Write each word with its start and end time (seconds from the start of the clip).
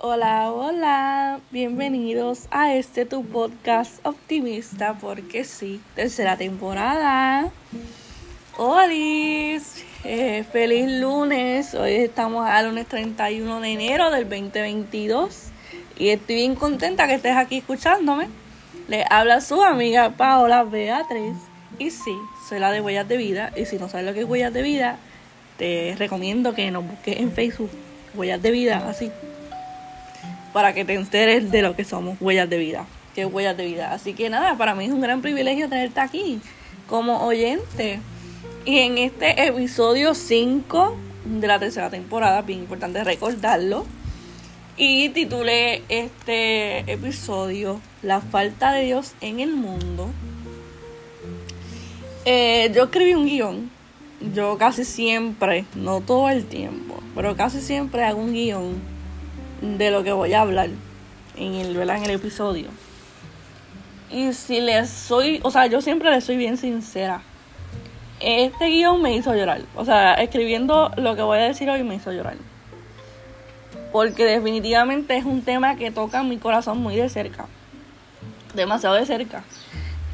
Hola, 0.00 0.52
hola, 0.52 1.40
bienvenidos 1.50 2.46
a 2.52 2.72
este 2.72 3.04
tu 3.04 3.24
podcast 3.24 3.98
optimista, 4.06 4.94
porque 4.94 5.42
sí, 5.42 5.80
tercera 5.96 6.36
temporada. 6.36 7.50
Hola, 8.56 8.92
eh, 8.92 10.44
feliz 10.52 10.88
lunes, 11.00 11.74
hoy 11.74 11.94
estamos 11.94 12.48
a 12.48 12.62
lunes 12.62 12.86
31 12.86 13.60
de 13.60 13.72
enero 13.72 14.12
del 14.12 14.22
2022 14.28 15.48
y 15.98 16.10
estoy 16.10 16.36
bien 16.36 16.54
contenta 16.54 17.08
que 17.08 17.14
estés 17.14 17.36
aquí 17.36 17.56
escuchándome. 17.58 18.28
Le 18.86 19.04
habla 19.10 19.40
su 19.40 19.64
amiga 19.64 20.10
Paola 20.10 20.62
Beatriz. 20.62 21.34
Y 21.80 21.90
sí, 21.90 22.14
soy 22.48 22.60
la 22.60 22.70
de 22.70 22.80
Huellas 22.80 23.08
de 23.08 23.16
Vida. 23.16 23.50
Y 23.56 23.66
si 23.66 23.78
no 23.78 23.88
sabes 23.88 24.06
lo 24.06 24.14
que 24.14 24.20
es 24.20 24.26
Huellas 24.26 24.52
de 24.52 24.62
Vida, 24.62 24.96
te 25.56 25.96
recomiendo 25.98 26.54
que 26.54 26.70
nos 26.70 26.86
busques 26.86 27.18
en 27.18 27.32
Facebook, 27.32 27.70
Huellas 28.14 28.40
de 28.40 28.52
Vida, 28.52 28.88
así 28.88 29.10
para 30.58 30.74
que 30.74 30.84
te 30.84 30.94
enteres 30.94 31.52
de 31.52 31.62
lo 31.62 31.76
que 31.76 31.84
somos, 31.84 32.20
huellas 32.20 32.50
de 32.50 32.58
vida, 32.58 32.84
que 33.14 33.24
huellas 33.24 33.56
de 33.56 33.64
vida. 33.64 33.92
Así 33.92 34.12
que 34.12 34.28
nada, 34.28 34.58
para 34.58 34.74
mí 34.74 34.86
es 34.86 34.90
un 34.90 35.00
gran 35.00 35.22
privilegio 35.22 35.68
tenerte 35.68 36.00
aquí 36.00 36.40
como 36.88 37.24
oyente. 37.24 38.00
Y 38.64 38.78
en 38.78 38.98
este 38.98 39.46
episodio 39.46 40.16
5 40.16 40.96
de 41.26 41.46
la 41.46 41.60
tercera 41.60 41.90
temporada, 41.90 42.42
bien 42.42 42.58
importante 42.58 43.04
recordarlo, 43.04 43.86
y 44.76 45.10
titulé 45.10 45.84
este 45.88 46.78
episodio 46.90 47.80
La 48.02 48.20
falta 48.20 48.72
de 48.72 48.86
Dios 48.86 49.12
en 49.20 49.38
el 49.38 49.54
mundo. 49.54 50.10
Eh, 52.24 52.72
yo 52.74 52.86
escribí 52.86 53.14
un 53.14 53.26
guion. 53.26 53.70
Yo 54.34 54.58
casi 54.58 54.84
siempre, 54.84 55.66
no 55.76 56.00
todo 56.00 56.28
el 56.28 56.46
tiempo, 56.46 57.00
pero 57.14 57.36
casi 57.36 57.60
siempre 57.60 58.02
hago 58.02 58.20
un 58.20 58.32
guion 58.32 58.97
de 59.60 59.90
lo 59.90 60.02
que 60.02 60.12
voy 60.12 60.32
a 60.32 60.42
hablar 60.42 60.70
en 61.36 61.54
el, 61.54 61.76
en 61.76 62.04
el 62.04 62.10
episodio. 62.10 62.68
Y 64.10 64.32
si 64.32 64.60
les 64.60 64.88
soy, 64.88 65.40
o 65.42 65.50
sea, 65.50 65.66
yo 65.66 65.80
siempre 65.80 66.10
les 66.10 66.24
soy 66.24 66.36
bien 66.36 66.56
sincera. 66.56 67.22
Este 68.20 68.68
guion 68.68 69.00
me 69.02 69.14
hizo 69.14 69.34
llorar. 69.34 69.62
O 69.76 69.84
sea, 69.84 70.14
escribiendo 70.14 70.90
lo 70.96 71.14
que 71.14 71.22
voy 71.22 71.38
a 71.38 71.42
decir 71.42 71.68
hoy 71.70 71.82
me 71.82 71.96
hizo 71.96 72.12
llorar. 72.12 72.36
Porque 73.92 74.24
definitivamente 74.24 75.16
es 75.16 75.24
un 75.24 75.42
tema 75.42 75.76
que 75.76 75.90
toca 75.90 76.22
mi 76.22 76.38
corazón 76.38 76.78
muy 76.78 76.96
de 76.96 77.08
cerca. 77.08 77.46
Demasiado 78.54 78.96
de 78.96 79.06
cerca. 79.06 79.44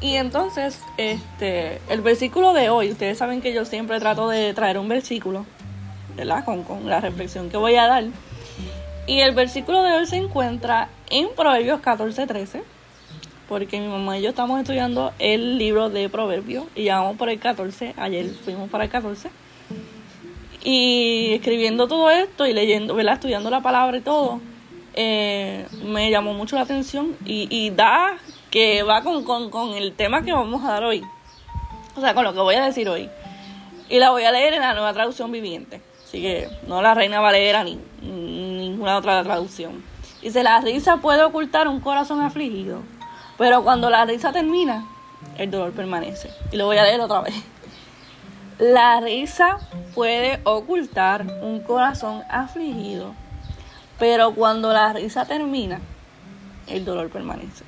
Y 0.01 0.15
entonces, 0.15 0.79
este, 0.97 1.79
el 1.89 2.01
versículo 2.01 2.53
de 2.53 2.69
hoy, 2.69 2.91
ustedes 2.91 3.17
saben 3.17 3.41
que 3.41 3.53
yo 3.53 3.65
siempre 3.65 3.99
trato 3.99 4.29
de 4.29 4.53
traer 4.53 4.77
un 4.77 4.89
versículo, 4.89 5.45
¿verdad? 6.15 6.43
Con, 6.43 6.63
con 6.63 6.87
la 6.87 6.99
reflexión 6.99 7.49
que 7.49 7.57
voy 7.57 7.75
a 7.75 7.87
dar. 7.87 8.03
Y 9.07 9.19
el 9.19 9.33
versículo 9.33 9.83
de 9.83 9.93
hoy 9.93 10.07
se 10.07 10.17
encuentra 10.17 10.89
en 11.11 11.27
Proverbios 11.35 11.79
14:13, 11.79 12.63
porque 13.47 13.79
mi 13.79 13.87
mamá 13.87 14.17
y 14.17 14.23
yo 14.23 14.29
estamos 14.29 14.59
estudiando 14.59 15.13
el 15.19 15.59
libro 15.59 15.91
de 15.91 16.09
Proverbios 16.09 16.65
y 16.75 16.85
ya 16.85 16.99
vamos 16.99 17.15
por 17.17 17.29
el 17.29 17.39
14, 17.39 17.93
ayer 17.97 18.25
fuimos 18.43 18.67
para 18.69 18.85
el 18.85 18.89
14. 18.89 19.29
Y 20.63 21.33
escribiendo 21.33 21.87
todo 21.87 22.09
esto 22.09 22.47
y 22.47 22.53
leyendo, 22.53 22.95
¿verdad? 22.95 23.13
estudiando 23.13 23.51
la 23.51 23.61
palabra 23.61 23.95
y 23.97 24.01
todo, 24.01 24.41
eh, 24.95 25.67
me 25.83 26.09
llamó 26.09 26.33
mucho 26.33 26.55
la 26.55 26.63
atención 26.63 27.15
y, 27.25 27.69
da 27.69 28.17
que 28.49 28.81
va 28.81 29.03
con, 29.03 29.23
con 29.23 29.75
el 29.75 29.93
tema 29.93 30.23
que 30.23 30.31
vamos 30.31 30.63
a 30.63 30.71
dar 30.71 30.83
hoy. 30.83 31.03
O 31.95 32.01
sea, 32.01 32.15
con 32.15 32.23
lo 32.23 32.33
que 32.33 32.39
voy 32.39 32.55
a 32.55 32.65
decir 32.65 32.89
hoy. 32.89 33.07
Y 33.87 33.99
la 33.99 34.09
voy 34.09 34.23
a 34.23 34.31
leer 34.31 34.55
en 34.55 34.61
la 34.61 34.73
nueva 34.73 34.91
traducción 34.93 35.31
viviente. 35.31 35.81
Así 36.15 36.21
que 36.21 36.47
no 36.65 36.81
la 36.81 36.93
Reina 36.93 37.19
Valera 37.19 37.65
ni 37.65 37.77
ninguna 38.01 38.95
otra 38.95 39.21
traducción. 39.21 39.83
Dice, 40.21 40.43
la 40.43 40.61
risa 40.61 40.95
puede 40.95 41.21
ocultar 41.23 41.67
un 41.67 41.81
corazón 41.81 42.21
afligido, 42.21 42.83
pero 43.37 43.65
cuando 43.65 43.89
la 43.89 44.05
risa 44.05 44.31
termina, 44.31 44.85
el 45.37 45.51
dolor 45.51 45.73
permanece. 45.73 46.29
Y 46.53 46.55
lo 46.55 46.67
voy 46.67 46.77
a 46.77 46.85
leer 46.85 47.01
otra 47.01 47.19
vez. 47.19 47.35
La 48.59 49.01
risa 49.01 49.57
puede 49.93 50.39
ocultar 50.45 51.25
un 51.41 51.59
corazón 51.59 52.23
afligido, 52.29 53.13
pero 53.99 54.33
cuando 54.33 54.71
la 54.71 54.93
risa 54.93 55.25
termina, 55.25 55.81
el 56.67 56.85
dolor 56.85 57.09
permanece. 57.09 57.65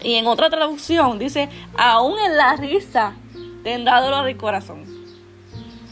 Y 0.00 0.14
en 0.14 0.26
otra 0.26 0.48
traducción 0.48 1.18
dice, 1.18 1.50
aún 1.76 2.18
en 2.18 2.38
la 2.38 2.56
risa 2.56 3.12
tendrá 3.62 4.00
dolor 4.00 4.26
el 4.26 4.38
corazón. 4.38 5.05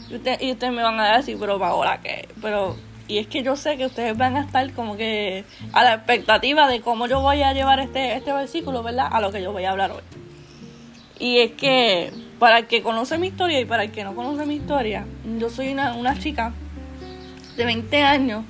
Y 0.09 0.15
ustedes 0.15 0.51
usted 0.51 0.69
me 0.71 0.83
van 0.83 0.99
a 0.99 1.17
decir, 1.17 1.37
pero 1.39 1.63
ahora 1.63 1.99
qué, 2.01 2.27
pero 2.41 2.75
y 3.07 3.19
es 3.19 3.27
que 3.27 3.43
yo 3.43 3.55
sé 3.55 3.77
que 3.77 3.85
ustedes 3.85 4.17
van 4.17 4.35
a 4.35 4.41
estar 4.41 4.71
como 4.73 4.97
que 4.97 5.43
a 5.73 5.83
la 5.83 5.93
expectativa 5.93 6.67
de 6.67 6.81
cómo 6.81 7.07
yo 7.07 7.21
voy 7.21 7.43
a 7.43 7.53
llevar 7.53 7.79
este, 7.79 8.15
este 8.15 8.33
versículo, 8.33 8.81
¿verdad? 8.81 9.07
A 9.11 9.21
lo 9.21 9.31
que 9.31 9.41
yo 9.41 9.51
voy 9.51 9.63
a 9.65 9.71
hablar 9.71 9.91
hoy. 9.91 10.01
Y 11.19 11.39
es 11.39 11.51
que 11.51 12.11
para 12.39 12.59
el 12.59 12.67
que 12.67 12.81
conoce 12.81 13.17
mi 13.17 13.27
historia 13.27 13.59
y 13.59 13.65
para 13.65 13.83
el 13.83 13.91
que 13.91 14.03
no 14.03 14.15
conoce 14.15 14.45
mi 14.45 14.55
historia, 14.55 15.05
yo 15.37 15.49
soy 15.49 15.71
una, 15.71 15.93
una 15.93 16.17
chica 16.17 16.53
de 17.55 17.65
20 17.65 18.01
años 18.01 18.43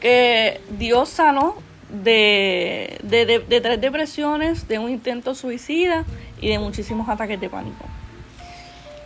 que 0.00 0.60
Dios 0.78 1.08
sanó 1.08 1.54
de, 1.88 2.98
de, 3.04 3.24
de 3.24 3.60
tres 3.60 3.80
depresiones, 3.80 4.66
de 4.66 4.78
un 4.80 4.90
intento 4.90 5.34
suicida 5.34 6.04
y 6.40 6.48
de 6.48 6.58
muchísimos 6.58 7.08
ataques 7.08 7.40
de 7.40 7.48
pánico. 7.48 7.84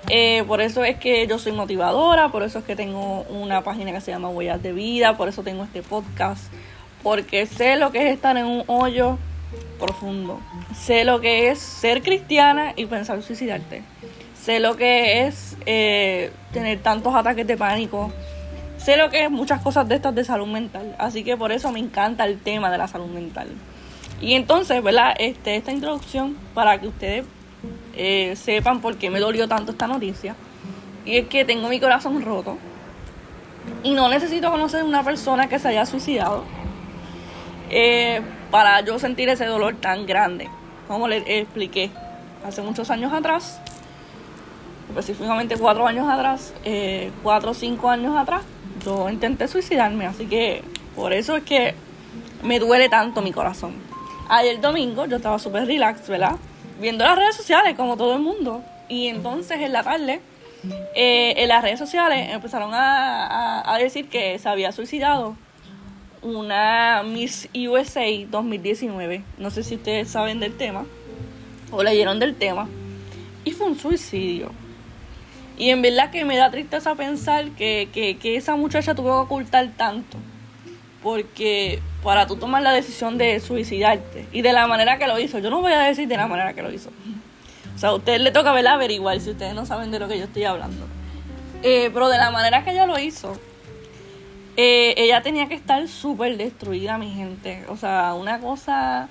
Eh, 0.08 0.44
por 0.46 0.60
eso 0.60 0.84
es 0.84 0.96
que 0.96 1.26
yo 1.26 1.38
soy 1.38 1.52
motivadora, 1.52 2.28
por 2.28 2.44
eso 2.44 2.60
es 2.60 2.64
que 2.64 2.76
tengo 2.76 3.22
una 3.22 3.62
página 3.62 3.92
que 3.92 4.00
se 4.00 4.12
llama 4.12 4.28
Huellas 4.28 4.62
de 4.62 4.72
Vida, 4.72 5.16
por 5.16 5.28
eso 5.28 5.42
tengo 5.42 5.64
este 5.64 5.82
podcast, 5.82 6.44
porque 7.02 7.46
sé 7.46 7.76
lo 7.76 7.90
que 7.90 8.06
es 8.06 8.14
estar 8.14 8.36
en 8.36 8.46
un 8.46 8.64
hoyo 8.68 9.18
profundo, 9.80 10.40
sé 10.76 11.04
lo 11.04 11.20
que 11.20 11.48
es 11.48 11.58
ser 11.58 12.02
cristiana 12.02 12.72
y 12.76 12.86
pensar 12.86 13.20
suicidarte, 13.22 13.82
sé 14.40 14.60
lo 14.60 14.76
que 14.76 15.26
es 15.26 15.56
eh, 15.66 16.30
tener 16.52 16.78
tantos 16.78 17.12
ataques 17.12 17.46
de 17.46 17.56
pánico, 17.56 18.12
sé 18.76 18.96
lo 18.96 19.10
que 19.10 19.24
es 19.24 19.30
muchas 19.30 19.60
cosas 19.60 19.88
de 19.88 19.96
estas 19.96 20.14
de 20.14 20.22
salud 20.22 20.46
mental, 20.46 20.94
así 20.98 21.24
que 21.24 21.36
por 21.36 21.50
eso 21.50 21.72
me 21.72 21.80
encanta 21.80 22.24
el 22.26 22.38
tema 22.38 22.70
de 22.70 22.78
la 22.78 22.86
salud 22.86 23.08
mental. 23.08 23.48
Y 24.20 24.34
entonces, 24.34 24.82
¿verdad? 24.82 25.14
Este, 25.18 25.56
esta 25.56 25.72
introducción 25.72 26.38
para 26.54 26.80
que 26.80 26.86
ustedes 26.86 27.24
eh, 27.96 28.34
sepan 28.36 28.80
por 28.80 28.96
qué 28.96 29.10
me 29.10 29.20
dolió 29.20 29.48
tanto 29.48 29.72
esta 29.72 29.86
noticia. 29.86 30.34
Y 31.04 31.18
es 31.18 31.28
que 31.28 31.44
tengo 31.44 31.68
mi 31.68 31.80
corazón 31.80 32.22
roto. 32.22 32.58
Y 33.82 33.92
no 33.92 34.08
necesito 34.08 34.50
conocer 34.50 34.84
una 34.84 35.02
persona 35.02 35.48
que 35.48 35.58
se 35.58 35.68
haya 35.68 35.86
suicidado 35.86 36.44
eh, 37.70 38.20
para 38.50 38.80
yo 38.82 38.98
sentir 38.98 39.28
ese 39.28 39.46
dolor 39.46 39.76
tan 39.76 40.06
grande. 40.06 40.48
Como 40.86 41.08
les 41.08 41.24
expliqué 41.26 41.90
hace 42.46 42.62
muchos 42.62 42.90
años 42.90 43.12
atrás, 43.12 43.60
específicamente 44.88 45.56
cuatro 45.56 45.86
años 45.86 46.08
atrás, 46.08 46.54
eh, 46.64 47.10
cuatro 47.22 47.50
o 47.50 47.54
cinco 47.54 47.90
años 47.90 48.16
atrás, 48.16 48.42
yo 48.84 49.08
intenté 49.08 49.48
suicidarme. 49.48 50.06
Así 50.06 50.26
que 50.26 50.62
por 50.94 51.12
eso 51.12 51.36
es 51.36 51.44
que 51.44 51.74
me 52.42 52.58
duele 52.58 52.88
tanto 52.88 53.22
mi 53.22 53.32
corazón. 53.32 53.74
Ayer 54.28 54.60
domingo 54.60 55.06
yo 55.06 55.16
estaba 55.16 55.38
súper 55.38 55.66
relax, 55.66 56.08
¿verdad? 56.08 56.36
Viendo 56.80 57.04
las 57.04 57.16
redes 57.16 57.36
sociales 57.36 57.74
como 57.76 57.96
todo 57.96 58.14
el 58.14 58.22
mundo. 58.22 58.62
Y 58.88 59.08
entonces 59.08 59.60
en 59.60 59.72
la 59.72 59.82
tarde, 59.82 60.20
eh, 60.94 61.34
en 61.36 61.48
las 61.48 61.62
redes 61.62 61.78
sociales 61.78 62.28
empezaron 62.32 62.70
a, 62.72 63.76
decir 63.80 64.08
que 64.08 64.38
se 64.38 64.48
había 64.48 64.72
suicidado 64.72 65.36
una 66.22 67.02
Miss 67.04 67.48
USA 67.54 68.06
2019. 68.28 69.22
No 69.38 69.50
sé 69.50 69.62
si 69.62 69.76
ustedes 69.76 70.08
saben 70.08 70.40
del 70.40 70.56
tema 70.56 70.86
o 71.70 71.82
leyeron 71.82 72.18
del 72.18 72.34
tema. 72.34 72.68
Y 73.44 73.52
fue 73.52 73.66
un 73.68 73.78
suicidio. 73.78 74.50
Y 75.58 75.70
en 75.70 75.82
verdad 75.82 76.10
que 76.10 76.24
me 76.24 76.36
da 76.36 76.50
tristeza 76.50 76.94
pensar 76.94 77.50
que, 77.50 77.88
que, 77.92 78.18
que 78.18 78.36
esa 78.36 78.56
muchacha 78.56 78.94
tuvo 78.94 79.08
que 79.08 79.24
ocultar 79.24 79.68
tanto. 79.76 80.18
Porque 81.06 81.78
para 82.02 82.26
tú 82.26 82.34
tomar 82.34 82.64
la 82.64 82.72
decisión 82.72 83.16
de 83.16 83.38
suicidarte 83.38 84.26
y 84.32 84.42
de 84.42 84.52
la 84.52 84.66
manera 84.66 84.98
que 84.98 85.06
lo 85.06 85.20
hizo. 85.20 85.38
Yo 85.38 85.50
no 85.50 85.60
voy 85.60 85.72
a 85.72 85.82
decir 85.82 86.08
de 86.08 86.16
la 86.16 86.26
manera 86.26 86.52
que 86.52 86.62
lo 86.62 86.72
hizo. 86.72 86.90
O 87.76 87.78
sea, 87.78 87.90
a 87.90 87.94
usted 87.94 88.18
le 88.18 88.32
toca 88.32 88.50
ver 88.50 88.66
averiguar 88.66 89.20
si 89.20 89.30
ustedes 89.30 89.54
no 89.54 89.64
saben 89.66 89.92
de 89.92 90.00
lo 90.00 90.08
que 90.08 90.18
yo 90.18 90.24
estoy 90.24 90.42
hablando. 90.42 90.84
Eh, 91.62 91.90
pero 91.94 92.08
de 92.08 92.18
la 92.18 92.32
manera 92.32 92.64
que 92.64 92.72
ella 92.72 92.86
lo 92.86 92.98
hizo, 92.98 93.38
eh, 94.56 94.94
ella 94.96 95.22
tenía 95.22 95.46
que 95.46 95.54
estar 95.54 95.86
súper 95.86 96.36
destruida, 96.36 96.98
mi 96.98 97.12
gente. 97.12 97.64
O 97.68 97.76
sea, 97.76 98.14
una 98.14 98.40
cosa 98.40 99.08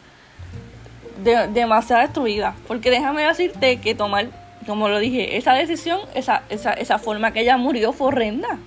demasiado 1.23 2.01
destruida. 2.01 2.57
Porque 2.67 2.91
déjame 2.91 3.23
decirte 3.23 3.79
que 3.79 3.95
tomar, 3.95 4.27
como 4.67 4.89
lo 4.89 4.99
dije, 4.99 5.37
esa 5.37 5.53
decisión, 5.53 6.01
esa, 6.13 6.43
esa, 6.49 6.73
esa 6.73 6.99
forma 6.99 7.31
que 7.31 7.39
ella 7.39 7.55
murió 7.55 7.93
fue 7.93 8.07
horrenda. 8.07 8.59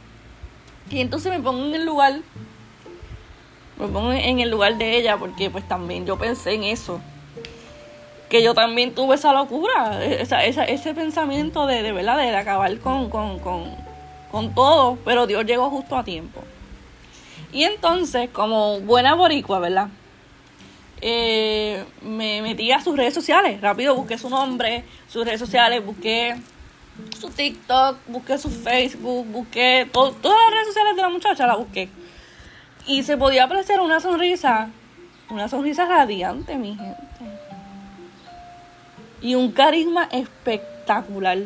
Y 0.90 1.00
entonces 1.02 1.30
me 1.30 1.40
pongo 1.40 1.66
en 1.66 1.74
el 1.74 1.84
lugar 1.84 2.20
me 3.78 3.86
pongo 3.88 4.12
en 4.12 4.40
el 4.40 4.50
lugar 4.50 4.76
de 4.76 4.96
ella 4.96 5.16
porque 5.16 5.50
pues 5.50 5.66
también 5.66 6.04
yo 6.06 6.18
pensé 6.18 6.54
en 6.54 6.64
eso. 6.64 7.00
Que 8.28 8.42
yo 8.42 8.52
también 8.52 8.94
tuve 8.94 9.14
esa 9.14 9.32
locura, 9.32 10.04
esa, 10.04 10.44
ese 10.44 10.94
pensamiento 10.94 11.66
de, 11.66 11.82
de 11.82 11.92
verdad, 11.92 12.18
de, 12.18 12.36
acabar 12.36 12.76
con, 12.78 13.08
con, 13.08 13.38
con, 13.38 13.74
con 14.30 14.54
todo, 14.54 14.98
pero 15.04 15.26
Dios 15.26 15.46
llegó 15.46 15.70
justo 15.70 15.96
a 15.96 16.04
tiempo. 16.04 16.42
Y 17.52 17.62
entonces, 17.62 18.28
como 18.30 18.80
buena 18.80 19.14
boricua, 19.14 19.58
¿verdad? 19.60 19.88
Eh, 21.00 21.84
me 22.02 22.42
metí 22.42 22.70
a 22.72 22.82
sus 22.82 22.96
redes 22.96 23.14
sociales. 23.14 23.60
Rápido 23.60 23.94
busqué 23.94 24.18
su 24.18 24.28
nombre, 24.28 24.84
sus 25.08 25.24
redes 25.24 25.40
sociales, 25.40 25.84
busqué 25.84 26.36
su 27.18 27.30
TikTok, 27.30 27.96
busqué 28.08 28.36
su 28.36 28.50
Facebook, 28.50 29.26
busqué 29.28 29.88
todas 29.90 30.14
las 30.22 30.50
redes 30.50 30.66
sociales 30.66 30.96
de 30.96 31.02
la 31.02 31.08
muchacha, 31.08 31.46
la 31.46 31.56
busqué. 31.56 31.88
Y 32.88 33.02
se 33.02 33.18
podía 33.18 33.44
apreciar 33.44 33.80
una 33.80 34.00
sonrisa, 34.00 34.70
una 35.30 35.48
sonrisa 35.48 35.84
radiante, 35.84 36.56
mi 36.56 36.74
gente. 36.74 36.96
Y 39.20 39.34
un 39.34 39.52
carisma 39.52 40.08
espectacular. 40.10 41.38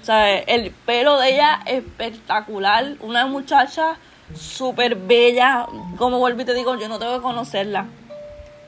O 0.00 0.04
sea, 0.04 0.38
el 0.38 0.70
pelo 0.70 1.18
de 1.18 1.34
ella 1.34 1.60
espectacular. 1.66 2.94
Una 3.00 3.26
muchacha 3.26 3.98
súper 4.34 4.94
bella. 4.94 5.66
Como 5.98 6.20
vuelvo 6.20 6.42
y 6.42 6.44
te 6.44 6.54
digo, 6.54 6.78
yo 6.78 6.88
no 6.88 7.00
tengo 7.00 7.16
que 7.16 7.22
conocerla 7.22 7.86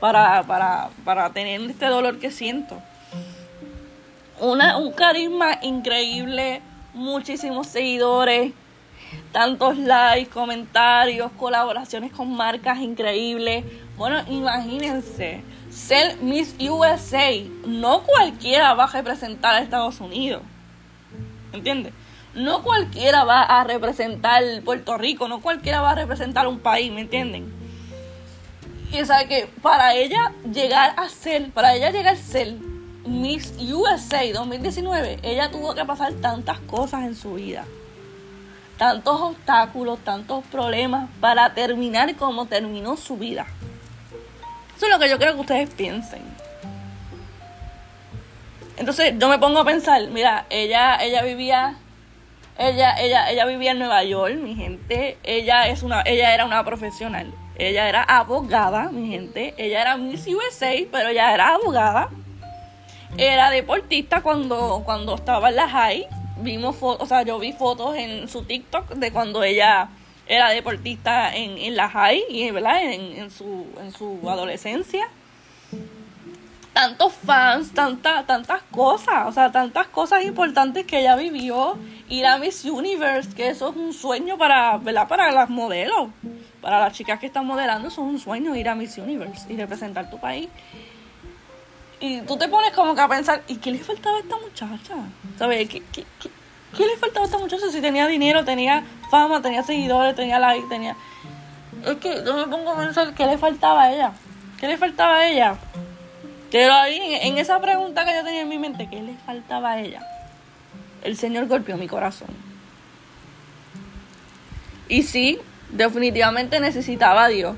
para, 0.00 0.42
para, 0.42 0.90
para 1.04 1.30
tener 1.30 1.60
este 1.60 1.86
dolor 1.86 2.18
que 2.18 2.32
siento. 2.32 2.82
Una, 4.40 4.76
un 4.76 4.90
carisma 4.90 5.60
increíble, 5.62 6.62
muchísimos 6.94 7.68
seguidores, 7.68 8.52
tantos 9.32 9.78
likes, 9.78 10.30
comentarios, 10.30 11.30
colaboraciones 11.32 12.12
con 12.12 12.34
marcas 12.34 12.78
increíbles. 12.80 13.64
Bueno, 13.96 14.22
imagínense, 14.28 15.42
ser 15.70 16.18
Miss 16.18 16.54
USA, 16.58 17.32
no 17.66 18.02
cualquiera 18.02 18.74
va 18.74 18.84
a 18.84 18.92
representar 18.92 19.54
a 19.54 19.60
Estados 19.60 20.00
Unidos. 20.00 20.42
¿Entiendes? 21.52 21.92
No 22.34 22.62
cualquiera 22.62 23.24
va 23.24 23.42
a 23.42 23.64
representar 23.64 24.42
Puerto 24.64 24.96
Rico, 24.96 25.28
no 25.28 25.40
cualquiera 25.40 25.82
va 25.82 25.90
a 25.90 25.94
representar 25.94 26.46
un 26.46 26.60
país, 26.60 26.90
¿me 26.90 27.02
entienden? 27.02 27.52
Y 28.90 29.04
sabe 29.04 29.26
que 29.26 29.48
para 29.60 29.94
ella 29.94 30.32
llegar 30.52 30.94
a 30.96 31.08
ser, 31.08 31.50
para 31.50 31.74
ella 31.74 31.90
llegar 31.90 32.14
a 32.14 32.16
ser 32.16 32.54
Miss 33.06 33.54
USA 33.58 34.32
2019, 34.32 35.18
ella 35.22 35.50
tuvo 35.50 35.74
que 35.74 35.84
pasar 35.84 36.12
tantas 36.14 36.58
cosas 36.60 37.04
en 37.04 37.14
su 37.14 37.34
vida. 37.34 37.64
Tantos 38.82 39.20
obstáculos, 39.20 40.00
tantos 40.00 40.44
problemas 40.46 41.08
para 41.20 41.54
terminar 41.54 42.16
como 42.16 42.46
terminó 42.46 42.96
su 42.96 43.16
vida. 43.16 43.46
Eso 44.76 44.86
es 44.86 44.92
lo 44.92 44.98
que 44.98 45.08
yo 45.08 45.18
creo 45.18 45.34
que 45.34 45.40
ustedes 45.40 45.70
piensen. 45.70 46.22
Entonces 48.76 49.14
yo 49.16 49.28
me 49.28 49.38
pongo 49.38 49.60
a 49.60 49.64
pensar, 49.64 50.08
mira, 50.08 50.46
ella, 50.50 50.96
ella 51.00 51.22
vivía, 51.22 51.76
ella, 52.58 52.96
ella, 52.98 53.30
ella 53.30 53.46
vivía 53.46 53.70
en 53.70 53.78
Nueva 53.78 54.02
York, 54.02 54.34
mi 54.34 54.56
gente. 54.56 55.16
Ella 55.22 55.68
es 55.68 55.84
una, 55.84 56.02
ella 56.04 56.34
era 56.34 56.44
una 56.44 56.64
profesional. 56.64 57.32
Ella 57.54 57.88
era 57.88 58.02
abogada, 58.02 58.88
mi 58.90 59.10
gente. 59.12 59.54
Ella 59.58 59.82
era 59.82 59.96
Miss 59.96 60.26
USA, 60.26 60.74
pero 60.90 61.10
ella 61.10 61.32
era 61.32 61.54
abogada 61.54 62.08
era 63.16 63.50
deportista 63.50 64.22
cuando, 64.22 64.82
cuando 64.84 65.14
estaba 65.14 65.50
en 65.50 65.56
la 65.56 65.68
high. 65.68 66.08
Vimos 66.42 66.76
fotos, 66.76 67.04
o 67.04 67.06
sea, 67.06 67.22
yo 67.22 67.38
vi 67.38 67.52
fotos 67.52 67.94
en 67.96 68.28
su 68.28 68.42
TikTok 68.42 68.94
de 68.94 69.12
cuando 69.12 69.42
ella 69.44 69.88
era 70.26 70.50
deportista 70.50 71.34
en, 71.34 71.58
en 71.58 71.76
la 71.76 71.88
high 71.88 72.24
y 72.28 72.50
¿verdad? 72.50 72.82
En, 72.82 73.18
en, 73.18 73.30
su, 73.30 73.66
en 73.80 73.92
su 73.92 74.18
adolescencia. 74.28 75.08
Tantos 76.72 77.12
fans, 77.12 77.72
tanta, 77.72 78.24
tantas 78.24 78.62
cosas, 78.70 79.26
o 79.26 79.32
sea, 79.32 79.52
tantas 79.52 79.88
cosas 79.88 80.24
importantes 80.24 80.86
que 80.86 81.00
ella 81.00 81.16
vivió. 81.16 81.76
Ir 82.08 82.26
a 82.26 82.38
Miss 82.38 82.64
Universe, 82.64 83.34
que 83.34 83.48
eso 83.48 83.70
es 83.70 83.76
un 83.76 83.92
sueño 83.92 84.36
para, 84.38 84.78
¿verdad? 84.78 85.06
Para 85.06 85.30
las 85.30 85.48
modelos, 85.48 86.08
para 86.60 86.80
las 86.80 86.92
chicas 86.92 87.20
que 87.20 87.26
están 87.26 87.46
modelando, 87.46 87.88
eso 87.88 88.02
es 88.02 88.08
un 88.08 88.18
sueño 88.18 88.56
ir 88.56 88.68
a 88.68 88.74
Miss 88.74 88.98
Universe 88.98 89.52
y 89.52 89.56
representar 89.56 90.10
tu 90.10 90.18
país. 90.18 90.48
Y 92.02 92.20
tú 92.22 92.36
te 92.36 92.48
pones 92.48 92.72
como 92.72 92.96
que 92.96 93.00
a 93.00 93.06
pensar, 93.06 93.42
¿y 93.46 93.58
qué 93.58 93.70
le 93.70 93.78
faltaba 93.78 94.16
a 94.16 94.20
esta 94.20 94.36
muchacha? 94.36 94.96
¿Sabes? 95.38 95.68
¿Qué, 95.68 95.80
qué, 95.92 96.04
qué, 96.76 96.84
le 96.84 96.96
faltaba 96.96 97.24
a 97.24 97.26
esta 97.26 97.38
muchacha 97.38 97.70
si 97.70 97.80
tenía 97.80 98.08
dinero, 98.08 98.44
tenía 98.44 98.82
fama, 99.08 99.40
tenía 99.40 99.62
seguidores, 99.62 100.16
tenía 100.16 100.40
like, 100.40 100.66
tenía... 100.68 100.96
Es 101.86 101.98
que 101.98 102.24
yo 102.26 102.36
me 102.36 102.48
pongo 102.48 102.72
a 102.72 102.76
pensar, 102.76 103.14
¿qué 103.14 103.24
le 103.24 103.38
faltaba 103.38 103.84
a 103.84 103.92
ella? 103.94 104.12
¿Qué 104.58 104.66
le 104.66 104.78
faltaba 104.78 105.18
a 105.18 105.28
ella? 105.28 105.54
Pero 106.50 106.74
ahí, 106.74 107.00
en 107.22 107.38
esa 107.38 107.60
pregunta 107.60 108.04
que 108.04 108.14
yo 108.14 108.24
tenía 108.24 108.40
en 108.40 108.48
mi 108.48 108.58
mente, 108.58 108.88
¿qué 108.90 109.00
le 109.00 109.14
faltaba 109.24 109.70
a 109.70 109.80
ella? 109.80 110.02
El 111.04 111.16
Señor 111.16 111.46
golpeó 111.46 111.76
mi 111.76 111.86
corazón. 111.86 112.30
Y 114.88 115.04
sí, 115.04 115.38
definitivamente 115.70 116.58
necesitaba 116.58 117.26
a 117.26 117.28
Dios. 117.28 117.56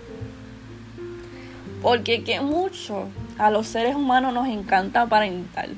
Porque 1.81 2.25
que 2.25 2.43
mucho 2.43 3.09
a 3.39 3.51
los 3.51 3.67
seres 3.67 3.95
humanos 3.95 4.33
nos 4.33 4.49
encanta 4.49 5.03
aparentar. 5.03 5.69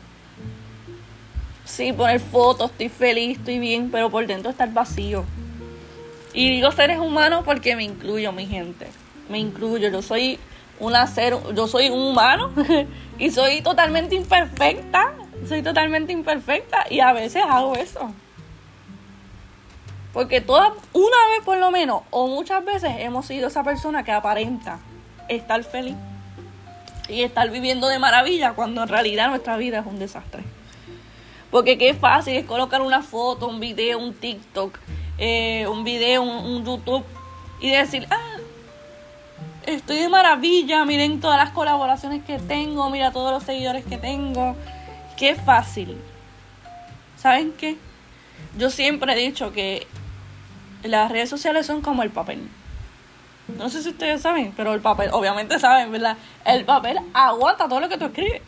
Sí, 1.65 1.93
poner 1.93 2.21
fotos, 2.21 2.71
estoy 2.71 2.89
feliz, 2.89 3.39
estoy 3.39 3.59
bien, 3.59 3.91
pero 3.91 4.11
por 4.11 4.27
dentro 4.27 4.51
está 4.51 4.65
el 4.65 4.71
vacío. 4.71 5.25
Y 6.33 6.51
digo 6.51 6.71
seres 6.71 6.99
humanos 6.99 7.43
porque 7.45 7.75
me 7.77 7.85
incluyo, 7.85 8.31
mi 8.33 8.47
gente. 8.47 8.89
Me 9.29 9.39
incluyo. 9.39 9.91
Yo 9.91 10.03
soy 10.03 10.39
una 10.79 11.07
ser, 11.07 11.35
yo 11.55 11.67
soy 11.67 11.89
un 11.89 12.01
humano 12.01 12.53
y 13.19 13.31
soy 13.31 13.63
totalmente 13.63 14.15
imperfecta. 14.15 15.15
Soy 15.49 15.63
totalmente 15.63 16.13
imperfecta 16.13 16.87
y 16.91 17.01
a 17.01 17.13
veces 17.13 17.43
hago 17.49 17.75
eso. 17.75 18.13
Porque 20.13 20.41
toda, 20.41 20.73
una 20.93 21.17
vez 21.31 21.45
por 21.45 21.59
lo 21.59 21.71
menos, 21.71 22.03
o 22.11 22.27
muchas 22.27 22.65
veces 22.65 22.93
hemos 22.99 23.27
sido 23.27 23.49
esa 23.49 23.63
persona 23.65 24.03
que 24.03 24.13
aparenta 24.13 24.79
estar 25.29 25.63
feliz 25.65 25.97
y 27.09 27.23
estar 27.23 27.51
viviendo 27.51 27.89
de 27.89 27.99
maravilla 27.99 28.55
cuando 28.55 28.83
en 28.83 28.89
realidad 28.89 29.29
nuestra 29.29 29.57
vida 29.57 29.81
es 29.81 29.87
un 29.87 29.99
desastre. 29.99 30.43
Porque 31.51 31.79
qué 31.79 31.95
fácil 31.95 32.37
es 32.37 32.45
colocar 32.45 32.83
una 32.83 33.03
foto, 33.03 33.47
un 33.49 33.61
video, 33.61 33.99
un 33.99 34.15
TikTok, 34.15 34.79
eh, 35.19 35.67
un 35.69 35.85
video, 35.85 36.23
un, 36.23 36.65
YouTube 36.65 37.05
y 37.61 37.71
decir, 37.71 38.07
ah, 38.11 38.37
estoy 39.65 39.97
de 39.97 40.09
maravilla, 40.09 40.85
miren 40.85 41.21
todas 41.21 41.39
las 41.39 41.51
colaboraciones 41.51 42.25
que 42.25 42.39
tengo, 42.39 42.91
mira 42.91 43.13
todos 43.13 43.33
los 43.33 43.45
seguidores 43.45 43.85
que 43.85 43.97
tengo. 43.97 44.57
Qué 45.17 45.35
fácil. 45.35 45.97
¿Saben 47.17 47.53
qué? 47.53 47.77
Yo 48.59 48.69
siempre 48.71 49.13
he 49.13 49.17
dicho 49.17 49.53
que 49.53 49.87
las 50.83 51.11
redes 51.11 51.31
sociales 51.31 51.67
son 51.67 51.81
como 51.81 52.03
el 52.03 52.11
papel. 52.11 52.41
No 53.49 53.71
sé 53.71 53.83
si 53.83 53.91
ustedes 53.91 54.21
saben, 54.23 54.53
pero 54.57 54.75
el 54.75 54.81
papel, 54.81 55.11
obviamente 55.13 55.59
saben, 55.59 55.93
¿verdad? 55.93 56.17
El 56.45 56.65
papel 56.65 56.99
aguanta 57.15 57.69
todo 57.69 57.81
lo 57.81 57.89
que 57.89 57.97
tú 57.97 58.07
escribes. 58.07 58.43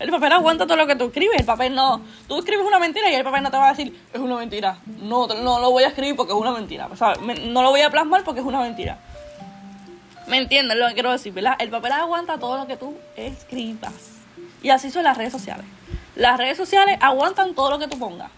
El 0.00 0.10
papel 0.10 0.32
aguanta 0.32 0.66
todo 0.66 0.76
lo 0.76 0.88
que 0.88 0.96
tú 0.96 1.04
escribes. 1.04 1.38
El 1.38 1.46
papel 1.46 1.74
no. 1.74 2.00
Tú 2.26 2.38
escribes 2.38 2.66
una 2.66 2.80
mentira 2.80 3.10
y 3.10 3.14
el 3.14 3.22
papel 3.22 3.44
no 3.44 3.50
te 3.50 3.56
va 3.56 3.68
a 3.68 3.70
decir, 3.70 3.96
es 4.12 4.20
una 4.20 4.36
mentira. 4.36 4.78
No, 4.86 5.28
no 5.28 5.60
lo 5.60 5.70
voy 5.70 5.84
a 5.84 5.88
escribir 5.88 6.16
porque 6.16 6.32
es 6.32 6.38
una 6.38 6.50
mentira. 6.50 6.88
No 7.44 7.62
lo 7.62 7.70
voy 7.70 7.82
a 7.82 7.90
plasmar 7.90 8.24
porque 8.24 8.40
es 8.40 8.46
una 8.46 8.60
mentira. 8.60 8.98
¿Me 10.26 10.38
entienden 10.38 10.80
lo 10.80 10.88
que 10.88 10.94
quiero 10.94 11.12
decir, 11.12 11.32
verdad? 11.32 11.54
El 11.60 11.70
papel 11.70 11.92
aguanta 11.92 12.38
todo 12.38 12.58
lo 12.58 12.66
que 12.66 12.76
tú 12.76 12.96
escribas. 13.16 13.92
Y 14.62 14.70
así 14.70 14.90
son 14.90 15.04
las 15.04 15.16
redes 15.16 15.32
sociales. 15.32 15.66
Las 16.16 16.38
redes 16.38 16.56
sociales 16.56 16.98
aguantan 17.00 17.54
todo 17.54 17.70
lo 17.70 17.78
que 17.78 17.86
tú 17.86 17.98
pongas 17.98 18.30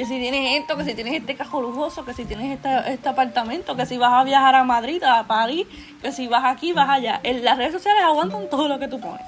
que 0.00 0.06
si 0.06 0.18
tienes 0.18 0.58
esto, 0.58 0.78
que 0.78 0.84
si 0.84 0.94
tienes 0.94 1.12
este 1.12 1.36
cajo 1.36 1.60
lujoso, 1.60 2.06
que 2.06 2.14
si 2.14 2.24
tienes 2.24 2.56
este, 2.56 2.90
este 2.90 3.06
apartamento, 3.06 3.76
que 3.76 3.84
si 3.84 3.98
vas 3.98 4.14
a 4.14 4.24
viajar 4.24 4.54
a 4.54 4.64
Madrid, 4.64 5.02
a 5.02 5.26
París, 5.26 5.66
que 6.00 6.10
si 6.10 6.26
vas 6.26 6.42
aquí, 6.46 6.72
vas 6.72 6.88
allá. 6.88 7.20
Las 7.22 7.58
redes 7.58 7.72
sociales 7.72 8.02
aguantan 8.02 8.48
todo 8.48 8.66
lo 8.66 8.78
que 8.78 8.88
tú 8.88 8.98
pones. 8.98 9.26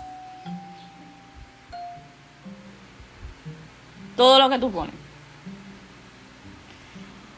Todo 4.17 4.39
lo 4.39 4.49
que 4.49 4.59
tú 4.59 4.73
pones. 4.73 4.95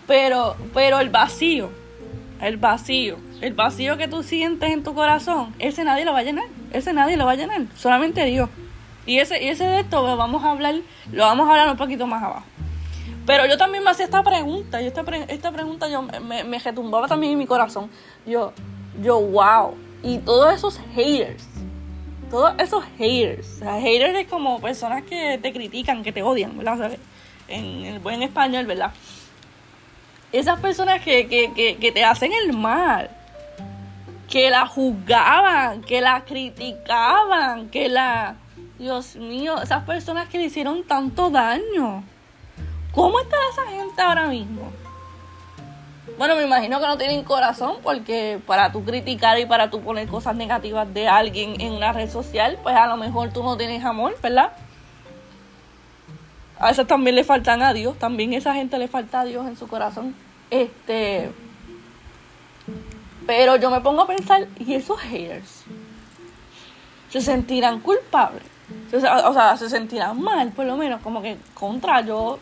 Pero, 0.06 0.54
pero 0.72 1.00
el 1.00 1.10
vacío, 1.10 1.72
el 2.40 2.56
vacío, 2.56 3.16
el 3.40 3.54
vacío 3.54 3.96
que 3.96 4.06
tú 4.06 4.22
sientes 4.22 4.70
en 4.70 4.84
tu 4.84 4.94
corazón, 4.94 5.56
ese 5.58 5.82
nadie 5.82 6.04
lo 6.04 6.12
va 6.12 6.20
a 6.20 6.22
llenar. 6.22 6.46
Ese 6.72 6.92
nadie 6.92 7.16
lo 7.16 7.26
va 7.26 7.32
a 7.32 7.34
llenar. 7.34 7.62
Solamente 7.74 8.24
Dios. 8.26 8.48
Y 9.06 9.18
ese, 9.18 9.42
y 9.42 9.48
ese 9.48 9.64
de 9.64 9.80
esto 9.80 10.16
vamos 10.16 10.44
a 10.44 10.52
hablar, 10.52 10.76
lo 11.10 11.24
vamos 11.24 11.48
a 11.48 11.50
hablar 11.50 11.68
un 11.68 11.76
poquito 11.76 12.06
más 12.06 12.22
abajo. 12.22 12.53
Pero 13.26 13.46
yo 13.46 13.56
también 13.56 13.82
me 13.82 13.90
hacía 13.90 14.04
esta 14.04 14.22
pregunta, 14.22 14.82
y 14.82 14.86
esta, 14.86 15.02
esta 15.28 15.50
pregunta 15.50 15.88
yo 15.88 16.02
me, 16.02 16.44
me 16.44 16.58
retumbaba 16.58 17.08
también 17.08 17.32
en 17.32 17.38
mi 17.38 17.46
corazón. 17.46 17.90
Yo, 18.26 18.52
yo, 19.02 19.20
wow. 19.20 19.74
Y 20.02 20.18
todos 20.18 20.54
esos 20.54 20.78
haters, 20.94 21.48
todos 22.30 22.52
esos 22.58 22.84
haters, 22.98 23.62
o 23.62 23.80
haters 23.80 24.18
es 24.18 24.26
como 24.28 24.60
personas 24.60 25.02
que 25.04 25.38
te 25.38 25.52
critican, 25.52 26.02
que 26.02 26.12
te 26.12 26.22
odian, 26.22 26.56
¿verdad? 26.58 26.98
en 27.48 27.84
el 27.84 27.98
buen 27.98 28.22
español, 28.22 28.66
¿verdad? 28.66 28.92
Esas 30.32 30.60
personas 30.60 31.02
que, 31.02 31.28
que, 31.28 31.52
que, 31.52 31.76
que 31.76 31.92
te 31.92 32.04
hacen 32.04 32.32
el 32.32 32.52
mal, 32.54 33.10
que 34.28 34.50
la 34.50 34.66
juzgaban, 34.66 35.82
que 35.82 36.00
la 36.00 36.24
criticaban, 36.24 37.68
que 37.68 37.88
la... 37.88 38.36
Dios 38.78 39.14
mío, 39.16 39.62
esas 39.62 39.84
personas 39.84 40.28
que 40.28 40.38
le 40.38 40.44
hicieron 40.44 40.82
tanto 40.82 41.30
daño. 41.30 42.02
¿Cómo 42.94 43.18
está 43.20 43.36
esa 43.52 43.66
gente 43.66 44.00
ahora 44.00 44.28
mismo? 44.28 44.70
Bueno, 46.16 46.36
me 46.36 46.44
imagino 46.44 46.80
que 46.80 46.86
no 46.86 46.96
tienen 46.96 47.24
corazón 47.24 47.76
porque 47.82 48.40
para 48.46 48.70
tú 48.70 48.84
criticar 48.84 49.38
y 49.38 49.46
para 49.46 49.70
tú 49.70 49.80
poner 49.80 50.06
cosas 50.06 50.36
negativas 50.36 50.92
de 50.94 51.08
alguien 51.08 51.60
en 51.60 51.72
una 51.72 51.92
red 51.92 52.08
social, 52.08 52.58
pues 52.62 52.76
a 52.76 52.86
lo 52.86 52.96
mejor 52.96 53.32
tú 53.32 53.42
no 53.42 53.56
tienes 53.56 53.84
amor, 53.84 54.16
¿verdad? 54.22 54.52
A 56.60 56.68
veces 56.68 56.86
también 56.86 57.16
le 57.16 57.24
faltan 57.24 57.62
a 57.62 57.72
Dios, 57.72 57.98
también 57.98 58.32
esa 58.32 58.54
gente 58.54 58.78
le 58.78 58.86
falta 58.86 59.22
a 59.22 59.24
Dios 59.24 59.44
en 59.46 59.56
su 59.56 59.66
corazón. 59.66 60.14
Este, 60.50 61.32
pero 63.26 63.56
yo 63.56 63.70
me 63.70 63.80
pongo 63.80 64.02
a 64.02 64.06
pensar, 64.06 64.46
¿y 64.58 64.74
esos 64.74 65.00
haters? 65.00 65.64
¿Se 67.10 67.20
sentirán 67.20 67.80
culpables? 67.80 68.44
O 68.92 69.32
sea, 69.32 69.56
se 69.56 69.68
sentirán 69.68 70.20
mal, 70.20 70.52
por 70.52 70.64
lo 70.64 70.76
menos, 70.76 71.00
como 71.00 71.22
que 71.22 71.38
contra 71.54 72.00
yo 72.02 72.38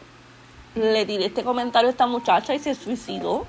le 0.75 1.05
tiré 1.07 1.27
este 1.27 1.45
comentario 1.45 1.89
a 1.89 1.91
esta 1.91 2.07
muchacha 2.07 2.55
y 2.55 2.59
se 2.59 2.75
suicidó. 2.75 3.47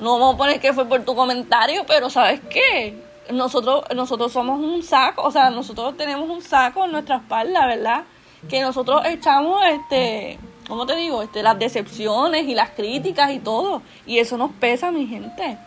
No 0.00 0.18
vamos 0.18 0.34
a 0.34 0.38
poner 0.38 0.60
que 0.60 0.72
fue 0.72 0.86
por 0.86 1.04
tu 1.04 1.14
comentario, 1.14 1.84
pero 1.86 2.08
¿sabes 2.08 2.40
qué? 2.48 3.02
Nosotros, 3.30 3.84
nosotros 3.94 4.32
somos 4.32 4.60
un 4.60 4.82
saco, 4.82 5.22
o 5.22 5.30
sea, 5.30 5.50
nosotros 5.50 5.96
tenemos 5.96 6.30
un 6.30 6.40
saco 6.40 6.84
en 6.84 6.92
nuestra 6.92 7.16
espalda, 7.16 7.66
¿verdad? 7.66 8.04
Que 8.48 8.62
nosotros 8.62 9.02
echamos, 9.06 9.60
este, 9.66 10.38
¿cómo 10.68 10.86
te 10.86 10.94
digo? 10.94 11.22
Este, 11.22 11.42
las 11.42 11.58
decepciones 11.58 12.46
y 12.46 12.54
las 12.54 12.70
críticas 12.70 13.32
y 13.32 13.40
todo. 13.40 13.82
Y 14.06 14.18
eso 14.18 14.38
nos 14.38 14.52
pesa, 14.52 14.92
mi 14.92 15.06
gente. 15.06 15.58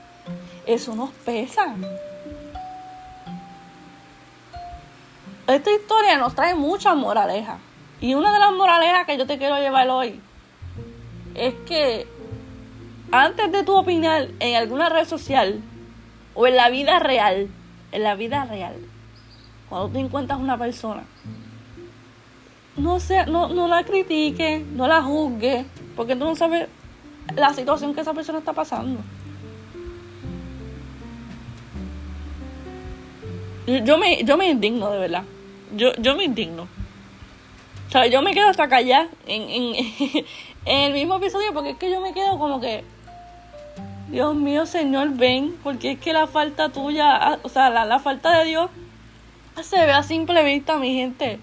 Eso 0.65 0.95
nos 0.95 1.09
pesa. 1.09 1.75
Esta 5.45 5.71
historia 5.71 6.17
nos 6.17 6.33
trae 6.33 6.55
muchas 6.55 6.95
moralejas. 6.95 7.59
Y 7.99 8.13
una 8.15 8.31
de 8.31 8.39
las 8.39 8.53
moralejas 8.53 9.05
que 9.05 9.17
yo 9.17 9.27
te 9.27 9.37
quiero 9.37 9.57
llevar 9.57 9.89
hoy 9.89 10.21
es 11.35 11.53
que 11.65 12.07
antes 13.11 13.51
de 13.51 13.63
tu 13.63 13.75
opinar 13.75 14.29
en 14.39 14.55
alguna 14.55 14.89
red 14.89 15.05
social 15.05 15.61
o 16.33 16.47
en 16.47 16.55
la 16.55 16.69
vida 16.69 16.99
real, 16.99 17.49
en 17.91 18.03
la 18.03 18.15
vida 18.15 18.45
real, 18.45 18.75
cuando 19.69 19.89
te 19.89 19.99
encuentras 19.99 20.39
una 20.39 20.57
persona, 20.57 21.03
no, 22.77 22.99
sea, 22.99 23.25
no, 23.25 23.49
no 23.49 23.67
la 23.67 23.83
critique, 23.83 24.65
no 24.73 24.87
la 24.87 25.01
juzgue, 25.01 25.65
porque 25.95 26.15
tú 26.15 26.25
no 26.25 26.35
sabes 26.35 26.67
la 27.35 27.53
situación 27.53 27.93
que 27.93 28.01
esa 28.01 28.13
persona 28.13 28.39
está 28.39 28.53
pasando. 28.53 28.99
Yo 33.67 33.97
me, 33.97 34.23
yo 34.23 34.37
me 34.37 34.49
indigno, 34.49 34.89
de 34.91 34.99
verdad. 34.99 35.23
Yo, 35.75 35.93
yo 35.97 36.15
me 36.15 36.23
indigno. 36.23 36.67
O 37.87 37.91
sea, 37.91 38.07
yo 38.07 38.21
me 38.21 38.33
quedo 38.33 38.47
hasta 38.47 38.81
ya 38.81 39.09
en, 39.27 39.41
en, 39.49 39.75
en 40.65 40.79
el 40.83 40.93
mismo 40.93 41.15
episodio 41.15 41.53
porque 41.53 41.71
es 41.71 41.77
que 41.77 41.89
yo 41.89 42.01
me 42.01 42.13
quedo 42.13 42.37
como 42.37 42.59
que 42.59 42.83
Dios 44.11 44.35
mío, 44.35 44.65
Señor, 44.65 45.11
ven, 45.11 45.57
porque 45.63 45.91
es 45.91 45.99
que 45.99 46.11
la 46.11 46.27
falta 46.27 46.67
tuya, 46.67 47.15
ah, 47.15 47.39
o 47.43 47.49
sea, 47.49 47.69
la, 47.69 47.99
falta 47.99 48.39
de 48.39 48.45
Dios 48.45 48.69
se 49.63 49.85
ve 49.85 49.93
a 49.93 50.03
simple 50.03 50.43
vista, 50.43 50.75
mi 50.77 50.93
gente, 50.93 51.39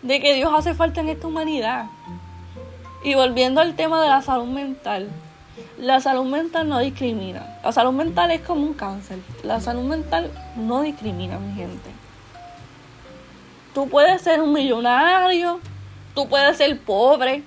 de 0.00 0.20
que 0.20 0.34
Dios 0.34 0.50
hace 0.56 0.72
falta 0.72 1.02
en 1.02 1.10
esta 1.10 1.26
humanidad. 1.26 1.86
Y 3.04 3.14
volviendo 3.14 3.60
al 3.60 3.74
tema 3.74 4.02
de 4.02 4.08
la 4.08 4.22
salud 4.22 4.46
mental, 4.46 5.10
la 5.76 6.00
salud 6.00 6.24
mental 6.24 6.66
no 6.66 6.78
discrimina. 6.78 7.58
La 7.62 7.72
salud 7.72 7.92
mental 7.92 8.30
es 8.30 8.40
como 8.40 8.62
un 8.62 8.72
cáncer. 8.72 9.18
La 9.42 9.60
salud 9.60 9.82
mental 9.82 10.30
no 10.56 10.80
discrimina, 10.80 11.38
mi 11.38 11.54
gente. 11.54 11.90
Tú 13.74 13.86
puedes 13.88 14.22
ser 14.22 14.40
un 14.40 14.54
millonario, 14.54 15.60
tú 16.14 16.26
puedes 16.26 16.56
ser 16.56 16.80
pobre, 16.80 17.42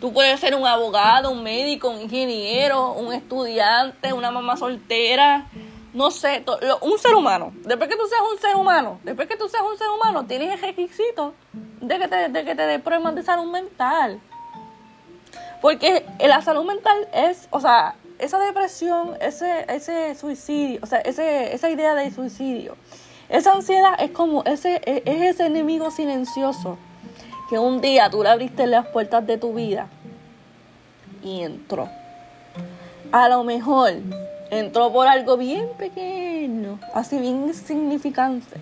Tú 0.00 0.12
puedes 0.12 0.38
ser 0.38 0.54
un 0.54 0.66
abogado, 0.66 1.30
un 1.30 1.42
médico, 1.42 1.90
un 1.90 2.00
ingeniero, 2.00 2.92
un 2.92 3.12
estudiante, 3.12 4.12
una 4.12 4.30
mamá 4.30 4.56
soltera, 4.56 5.48
no 5.92 6.12
sé, 6.12 6.44
un 6.82 6.98
ser 6.98 7.16
humano. 7.16 7.52
Después 7.64 7.88
que 7.88 7.96
tú 7.96 8.06
seas 8.06 8.22
un 8.32 8.38
ser 8.38 8.54
humano, 8.54 9.00
después 9.02 9.26
que 9.26 9.36
tú 9.36 9.48
seas 9.48 9.62
un 9.62 9.76
ser 9.76 9.88
humano, 9.88 10.24
tienes 10.26 10.52
el 10.52 10.60
requisito 10.60 11.34
de 11.80 11.98
que 11.98 12.06
te, 12.06 12.28
de 12.28 12.44
que 12.44 12.54
te 12.54 12.62
dé 12.62 12.78
problemas 12.78 13.16
de 13.16 13.24
salud 13.24 13.50
mental. 13.50 14.20
Porque 15.60 16.06
la 16.20 16.42
salud 16.42 16.64
mental 16.64 17.08
es, 17.12 17.48
o 17.50 17.58
sea, 17.58 17.96
esa 18.20 18.38
depresión, 18.38 19.16
ese, 19.20 19.64
ese 19.68 20.14
suicidio, 20.14 20.78
o 20.82 20.86
sea, 20.86 21.00
ese, 21.00 21.52
esa 21.52 21.70
idea 21.70 21.94
de 21.94 22.12
suicidio, 22.12 22.76
esa 23.28 23.52
ansiedad 23.52 23.94
es 23.98 24.12
como 24.12 24.44
ese, 24.44 24.80
es 24.84 25.22
ese 25.22 25.46
enemigo 25.46 25.90
silencioso 25.90 26.78
que 27.48 27.58
un 27.58 27.80
día 27.80 28.10
tú 28.10 28.22
le 28.22 28.28
abriste 28.28 28.66
las 28.66 28.86
puertas 28.86 29.26
de 29.26 29.38
tu 29.38 29.54
vida 29.54 29.88
y 31.22 31.42
entró. 31.42 31.88
A 33.10 33.28
lo 33.28 33.42
mejor 33.42 33.94
entró 34.50 34.92
por 34.92 35.08
algo 35.08 35.36
bien 35.36 35.68
pequeño, 35.78 36.78
así 36.94 37.18
bien 37.18 37.48
insignificante, 37.48 38.56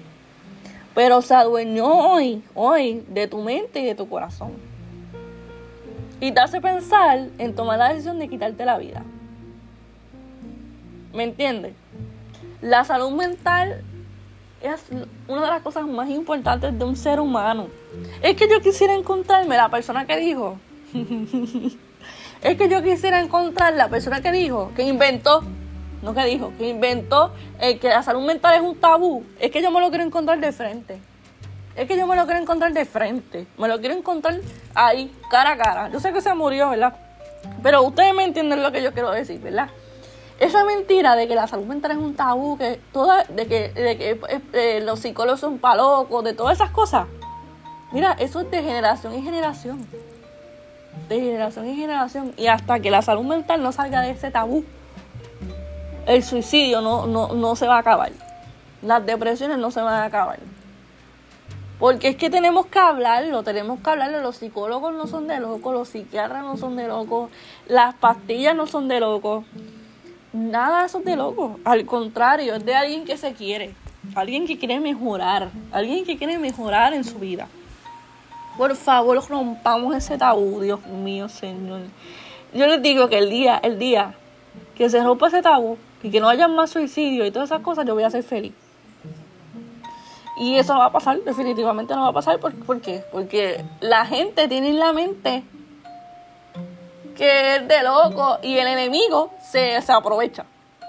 pero 0.95 1.21
se 1.21 1.35
adueñó 1.35 1.87
hoy, 1.87 2.45
hoy, 2.55 3.05
de 3.09 3.27
tu 3.27 3.39
mente 3.43 3.81
y 3.81 3.87
de 3.87 3.95
tu 3.95 4.09
corazón. 4.09 4.53
Y 6.21 6.33
te 6.33 6.41
hace 6.41 6.61
pensar 6.61 7.29
en 7.39 7.55
tomar 7.55 7.79
la 7.79 7.89
decisión 7.91 8.19
de 8.19 8.29
quitarte 8.29 8.65
la 8.65 8.79
vida. 8.79 9.03
¿Me 11.13 11.25
entiendes? 11.25 11.75
La 12.63 12.85
salud 12.85 13.11
mental 13.11 13.83
es 14.75 14.85
una 15.29 15.43
de 15.43 15.49
las 15.49 15.63
cosas 15.63 15.87
más 15.87 16.09
importantes 16.09 16.79
de 16.79 16.85
un 16.85 16.97
ser 16.97 17.21
humano. 17.21 17.69
Es 18.23 18.37
que 18.37 18.49
yo 18.49 18.61
quisiera 18.61 18.95
encontrarme 18.95 19.57
la 19.57 19.69
persona 19.69 20.07
que 20.07 20.17
dijo. 20.17 20.59
es 22.43 22.57
que 22.57 22.69
yo 22.69 22.83
quisiera 22.83 23.21
encontrar 23.21 23.75
la 23.75 23.89
persona 23.89 24.21
que 24.21 24.33
dijo, 24.33 24.73
que 24.77 24.83
inventó, 24.83 25.43
no 26.03 26.15
que 26.15 26.25
dijo, 26.25 26.53
que 26.59 26.69
inventó 26.69 27.33
el 27.61 27.79
que 27.79 27.89
la 27.89 28.03
salud 28.03 28.25
mental 28.25 28.55
es 28.55 28.61
un 28.61 28.77
tabú. 28.77 29.25
Es 29.41 29.51
que 29.51 29.63
yo 29.63 29.71
me 29.71 29.81
lo 29.81 29.89
quiero 29.89 30.05
encontrar 30.05 30.39
de 30.41 30.53
frente. 30.53 30.99
Es 31.75 31.87
que 31.87 31.97
yo 31.97 32.07
me 32.07 32.17
lo 32.17 32.25
quiero 32.25 32.41
encontrar 32.41 32.73
de 32.73 32.85
frente. 32.85 33.47
Me 33.59 33.69
lo 33.69 33.79
quiero 33.81 33.95
encontrar 33.95 34.41
ahí, 34.75 35.13
cara 35.31 35.53
a 35.53 35.57
cara. 35.57 35.91
Yo 35.91 36.01
sé 36.01 36.13
que 36.13 36.21
se 36.21 36.35
murió, 36.35 36.71
¿verdad? 36.71 36.95
Pero 37.63 37.83
ustedes 37.83 38.15
me 38.15 38.25
entienden 38.25 38.63
lo 38.63 38.73
que 38.73 38.83
yo 38.83 38.93
quiero 38.93 39.11
decir, 39.11 39.41
¿verdad? 39.41 39.69
Esa 40.39 40.65
mentira 40.65 41.17
de 41.17 41.27
que 41.29 41.35
la 41.35 41.47
salud 41.47 41.65
mental 41.65 41.93
es 41.93 41.97
un 41.97 42.15
tabú, 42.15 42.59
que 42.59 42.79
toda, 42.93 43.25
de 43.25 43.47
que, 43.47 43.71
de 43.71 43.97
que 43.97 44.11
eh, 44.11 44.41
eh, 44.53 44.81
los 44.85 45.01
psicólogos 45.01 45.41
son 45.41 45.59
palocos, 45.59 46.23
de 46.25 46.35
todas 46.35 46.57
esas 46.57 46.71
cosas. 46.71 47.07
Mira, 47.93 48.15
eso 48.19 48.41
es 48.41 48.51
de 48.51 48.63
generación 48.63 49.15
en 49.15 49.25
generación. 49.25 49.87
De 51.09 51.21
generación 51.21 51.67
en 51.67 51.77
generación. 51.77 52.35
Y 52.37 52.49
hasta 52.49 52.81
que 52.81 52.91
la 52.91 53.01
salud 53.01 53.25
mental 53.25 53.63
no 53.63 53.73
salga 53.73 54.03
de 54.03 54.11
ese 54.11 54.31
tabú, 54.31 54.65
el 56.07 56.23
suicidio 56.23 56.83
no, 56.83 57.07
no, 57.07 57.29
no 57.29 57.57
se 57.57 57.67
va 57.67 57.77
a 57.77 57.81
acabar. 57.81 58.13
Las 58.83 59.07
depresiones 59.07 59.57
no 59.57 59.71
se 59.71 59.81
van 59.81 59.95
a 59.95 60.05
acabar. 60.05 60.39
Porque 61.79 62.09
es 62.09 62.17
que 62.17 62.29
tenemos 62.29 62.67
que 62.67 62.79
hablarlo, 62.79 63.43
tenemos 63.43 63.81
que 63.81 63.91
hablarlo. 63.91 64.21
Los 64.21 64.37
psicólogos 64.37 64.95
no 64.95 65.07
son 65.07 65.27
de 65.29 65.41
locos, 65.41 65.75
los 65.75 65.89
psiquiatras 65.89 66.43
no 66.43 66.57
son 66.57 66.77
de 66.77 66.89
locos, 66.89 67.31
las 67.69 67.95
pastillas 67.95 68.55
no 68.55 68.67
son 68.67 68.89
de 68.89 69.01
locos. 69.01 69.45
Nada 70.37 70.81
de 70.81 70.87
eso 70.87 70.99
es 70.99 71.05
de 71.07 71.17
loco. 71.17 71.59
Al 71.65 71.87
contrario, 71.87 72.55
es 72.55 72.65
de 72.67 72.75
alguien 72.75 73.07
que 73.07 73.17
se 73.17 73.33
quiere. 73.33 73.75
Alguien 74.15 74.47
que 74.47 74.59
quiere 74.59 74.79
mejorar. 74.81 75.49
Alguien 75.73 76.05
que 76.05 76.19
quiere 76.19 76.39
mejorar 76.39 76.93
en 76.93 77.05
su 77.05 77.19
vida. 77.19 77.49
Por 78.59 78.77
favor, 78.77 79.19
rompamos 79.31 79.97
ese 79.97 80.19
tabú, 80.19 80.61
Dios 80.61 80.85
mío, 80.87 81.31
Señor. 81.31 81.81
Yo 82.53 82.67
les 82.67 82.83
digo 82.83 83.09
que 83.09 83.17
el 83.17 83.31
día, 83.31 83.59
el 83.63 83.79
día 83.79 84.15
que 84.77 84.91
se 84.91 85.03
rompa 85.03 85.29
ese 85.29 85.41
tabú 85.41 85.79
y 86.03 86.11
que 86.11 86.21
no 86.21 86.29
haya 86.29 86.49
más 86.49 86.69
suicidio 86.69 87.25
y 87.25 87.31
todas 87.31 87.49
esas 87.49 87.63
cosas, 87.63 87.87
yo 87.87 87.95
voy 87.95 88.05
a 88.05 88.11
ser 88.11 88.23
feliz. 88.23 88.53
Y 90.39 90.57
eso 90.57 90.75
no 90.75 90.81
va 90.81 90.87
a 90.87 90.93
pasar, 90.93 91.19
definitivamente 91.23 91.95
no 91.95 92.03
va 92.03 92.09
a 92.09 92.13
pasar. 92.13 92.39
¿Por, 92.41 92.55
¿por 92.55 92.83
qué? 92.83 93.03
Porque 93.11 93.65
la 93.81 94.05
gente 94.05 94.49
tiene 94.49 94.69
en 94.69 94.81
la 94.81 94.93
mente 94.93 95.45
que 97.17 97.57
es 97.57 97.69
de 97.69 97.83
loco 97.83 98.39
y 98.43 98.59
el 98.59 98.67
enemigo 98.67 99.31
se, 99.41 99.81
se 99.81 99.93
aprovecha. 99.93 100.45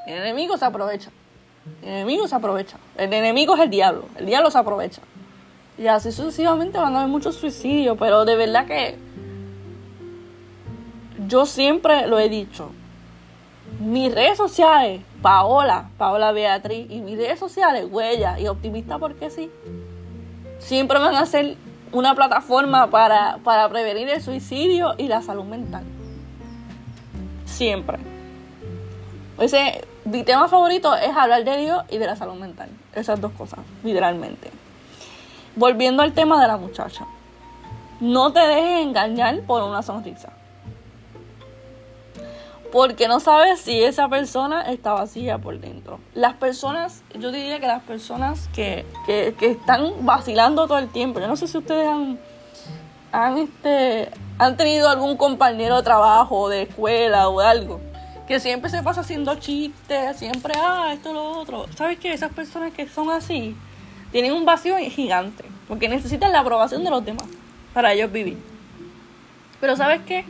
El 0.06 0.20
enemigo 0.20 0.58
se 0.58 0.66
aprovecha. 0.66 1.10
El 1.82 1.90
enemigo 1.90 2.28
se 2.28 2.36
aprovecha. 2.36 2.78
El 2.98 3.12
enemigo 3.14 3.56
es 3.56 3.62
el 3.62 3.70
diablo. 3.70 4.06
El 4.16 4.26
diablo 4.26 4.52
se 4.52 4.58
aprovecha. 4.58 5.02
Y 5.78 5.88
así 5.88 6.12
sucesivamente 6.12 6.78
van 6.78 6.96
a 6.96 7.00
haber 7.00 7.10
muchos 7.10 7.36
suicidios, 7.36 7.98
pero 8.00 8.26
de 8.26 8.36
verdad 8.36 8.66
que 8.66 8.98
yo 11.28 11.46
siempre 11.46 12.08
lo 12.08 12.20
he 12.20 12.30
dicho. 12.30 12.72
Mis 13.80 14.14
redes 14.14 14.38
sociales, 14.38 15.02
Paola, 15.22 15.90
Paola 15.98 16.32
Beatriz, 16.32 16.88
y 16.90 17.02
mis 17.02 17.18
redes 17.18 17.38
sociales, 17.38 17.86
Huella 17.90 18.40
y 18.40 18.48
Optimista 18.48 18.98
porque 18.98 19.30
sí, 19.30 19.52
siempre 20.58 21.00
van 21.00 21.16
a 21.16 21.26
ser 21.26 21.58
una 21.92 22.16
plataforma 22.16 22.88
para, 22.88 23.40
para 23.44 23.70
prevenir 23.70 24.10
el 24.10 24.22
suicidio 24.22 24.96
y 24.98 25.08
la 25.08 25.22
salud 25.22 25.44
mental. 25.44 25.84
Siempre. 27.58 27.98
Ese, 29.40 29.84
mi 30.06 30.22
tema 30.24 30.48
favorito 30.48 30.96
es 30.96 31.10
hablar 31.16 31.44
de 31.44 31.58
Dios 31.58 31.84
y 31.90 31.98
de 31.98 32.06
la 32.06 32.16
salud 32.16 32.36
mental. 32.36 32.70
Esas 32.94 33.20
dos 33.20 33.32
cosas, 33.32 33.62
literalmente. 33.84 34.52
Volviendo 35.56 36.04
al 36.04 36.14
tema 36.14 36.40
de 36.40 36.48
la 36.48 36.58
muchacha. 36.58 37.08
No 38.00 38.32
te 38.32 38.42
dejes 38.42 38.86
engañar 38.86 39.42
por 39.42 39.64
una 39.64 39.82
sonrisa. 39.82 40.34
porque 42.72 43.08
no 43.08 43.22
sabes 43.22 43.62
si 43.62 43.82
esa 43.82 44.08
persona 44.10 44.62
está 44.64 44.92
vacía 44.94 45.40
por 45.40 45.58
dentro. 45.60 46.00
Las 46.14 46.34
personas, 46.36 47.02
yo 47.18 47.32
diría 47.32 47.60
que 47.60 47.66
las 47.66 47.82
personas 47.82 48.50
que, 48.54 48.86
que, 49.06 49.34
están 49.40 50.06
vacilando 50.06 50.68
todo 50.68 50.78
el 50.78 50.90
tiempo, 50.90 51.20
yo 51.22 51.28
no 51.28 51.38
sé 51.38 51.48
si 51.48 51.58
ustedes 51.58 51.88
han, 51.88 52.20
han, 53.14 53.38
este, 53.38 54.12
han 54.40 54.56
tenido 54.58 54.90
algún 54.90 55.18
compañero 55.18 55.78
de 55.78 55.84
trabajo, 55.84 56.50
de 56.50 56.64
escuela 56.64 57.28
o 57.28 57.40
algo, 57.40 57.82
que 58.28 58.40
siempre 58.40 58.70
se 58.70 58.84
pasa 58.84 59.02
haciendo 59.02 59.36
chistes, 59.36 60.18
siempre, 60.18 60.54
ah, 60.58 60.92
esto, 60.94 61.14
lo 61.14 61.40
otro. 61.40 61.66
¿Sabes 61.76 61.98
qué? 61.98 62.14
Esas 62.14 62.32
personas 62.32 62.74
que 62.74 62.88
son 62.88 63.10
así 63.10 63.56
tienen 64.12 64.34
un 64.34 64.46
vacío 64.46 64.78
gigante, 64.78 65.44
porque 65.68 65.90
necesitan 65.90 66.32
la 66.32 66.42
aprobación 66.42 66.84
de 66.84 66.90
los 66.90 67.04
demás 67.04 67.28
para 67.74 67.94
ellos 67.94 68.12
vivir. 68.12 68.38
Pero 69.60 69.76
¿sabes 69.76 70.02
qué? 70.06 70.26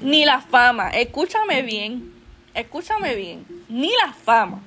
Ni 0.00 0.24
la 0.24 0.40
fama, 0.40 0.90
escúchame 0.90 1.62
bien, 1.62 2.12
escúchame 2.54 3.14
bien, 3.14 3.44
ni 3.68 3.90
la 4.04 4.12
fama, 4.12 4.60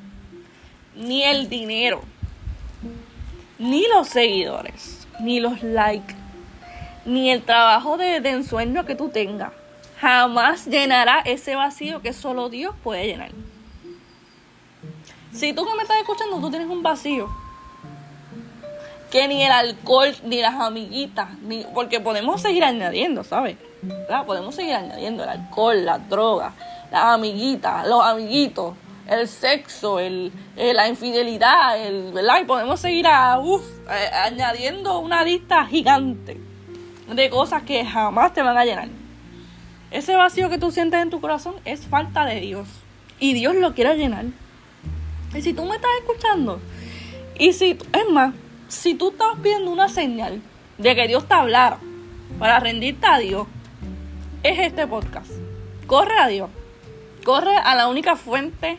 ni 0.96 1.24
el 1.24 1.50
dinero, 1.50 2.02
ni 3.58 3.88
los 3.88 4.10
seguidores, 4.10 5.08
ni 5.22 5.40
los 5.40 5.64
likes, 5.64 6.16
ni 7.06 7.32
el 7.32 7.44
trabajo 7.44 7.98
de, 7.98 8.18
ensueño 8.18 8.86
que 8.86 8.96
tú 8.96 9.10
tengas, 9.10 9.52
jamás 10.00 10.66
llenará 10.66 11.20
ese 11.20 11.56
vacío 11.56 12.02
que 12.02 12.14
solo 12.14 12.50
Dios 12.50 12.76
puede 12.84 13.08
llenar. 13.08 13.32
Si 15.32 15.54
tú 15.54 15.66
que 15.66 15.76
me 15.76 15.84
estás 15.84 15.98
escuchando, 15.98 16.40
tú 16.40 16.50
tienes 16.50 16.68
un 16.68 16.84
vacío 16.84 17.30
que 19.10 19.28
ni 19.28 19.44
el 19.44 19.52
alcohol, 19.52 20.16
ni 20.24 20.42
las 20.42 20.56
amiguitas, 20.56 21.38
ni, 21.40 21.64
porque 21.74 22.00
podemos 22.00 22.42
seguir 22.42 22.64
añadiendo, 22.64 23.24
¿sabes? 23.24 23.58
Podemos 24.26 24.56
seguir 24.56 24.74
añadiendo 24.76 25.24
el 25.24 25.30
alcohol, 25.30 25.86
las 25.86 26.10
drogas, 26.10 26.54
las 26.92 27.04
amiguitas, 27.04 27.88
los 27.88 28.04
amiguitos, 28.04 28.76
el 29.08 29.28
sexo, 29.28 30.00
el, 30.00 30.32
la 30.56 30.88
infidelidad, 30.88 31.78
el, 31.80 32.12
¿verdad? 32.12 32.42
Y 32.42 32.46
podemos 32.46 32.80
seguir 32.80 33.06
a, 33.08 33.40
añadiendo 34.24 35.00
una 35.00 35.24
lista 35.24 35.66
gigante 35.66 36.53
de 37.08 37.30
cosas 37.30 37.64
que 37.64 37.86
jamás 37.86 38.34
te 38.34 38.42
van 38.42 38.58
a 38.58 38.66
llenar. 38.66 38.90
Ese 39.92 40.16
vacío 40.16 40.50
que 40.50 40.58
tú 40.58 40.72
sientes 40.72 41.02
en 41.02 41.10
tu 41.10 41.22
corazón 41.22 41.56
es 41.66 41.86
falta 41.86 42.26
de 42.26 42.40
Dios. 42.40 42.68
Y 43.20 43.34
Dios 43.34 43.56
lo 43.56 43.74
quiere 43.74 43.96
llenar. 43.96 44.26
Y 45.36 45.42
si 45.42 45.54
tú 45.54 45.66
me 45.66 45.76
estás 45.76 45.92
escuchando, 46.00 46.60
y 47.38 47.54
si, 47.54 47.72
es 47.72 48.10
más, 48.12 48.34
si 48.68 48.96
tú 48.96 49.10
estás 49.10 49.40
pidiendo 49.42 49.72
una 49.72 49.90
señal 49.90 50.42
de 50.78 50.96
que 50.96 51.08
Dios 51.08 51.28
te 51.28 51.34
hablara 51.34 51.78
para 52.40 52.60
rendirte 52.60 53.06
a 53.06 53.20
Dios, 53.20 53.48
es 54.44 54.60
este 54.60 54.88
podcast. 54.88 55.32
Corre 55.88 56.18
a 56.20 56.28
Dios. 56.28 56.50
Corre 57.24 57.56
a 57.56 57.76
la 57.76 57.88
única 57.88 58.16
fuente 58.16 58.78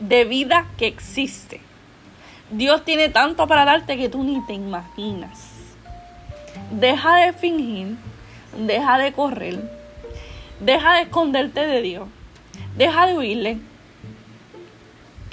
de 0.00 0.24
vida 0.24 0.66
que 0.76 0.86
existe. 0.86 1.60
Dios 2.50 2.84
tiene 2.84 3.08
tanto 3.08 3.46
para 3.46 3.64
darte 3.64 3.96
que 3.96 4.08
tú 4.08 4.22
ni 4.24 4.44
te 4.46 4.54
imaginas. 4.54 5.53
Deja 6.80 7.16
de 7.16 7.32
fingir, 7.32 7.96
deja 8.58 8.98
de 8.98 9.12
correr, 9.12 9.60
deja 10.58 10.94
de 10.94 11.02
esconderte 11.02 11.64
de 11.64 11.82
Dios, 11.82 12.08
deja 12.76 13.06
de 13.06 13.16
huirle. 13.16 13.58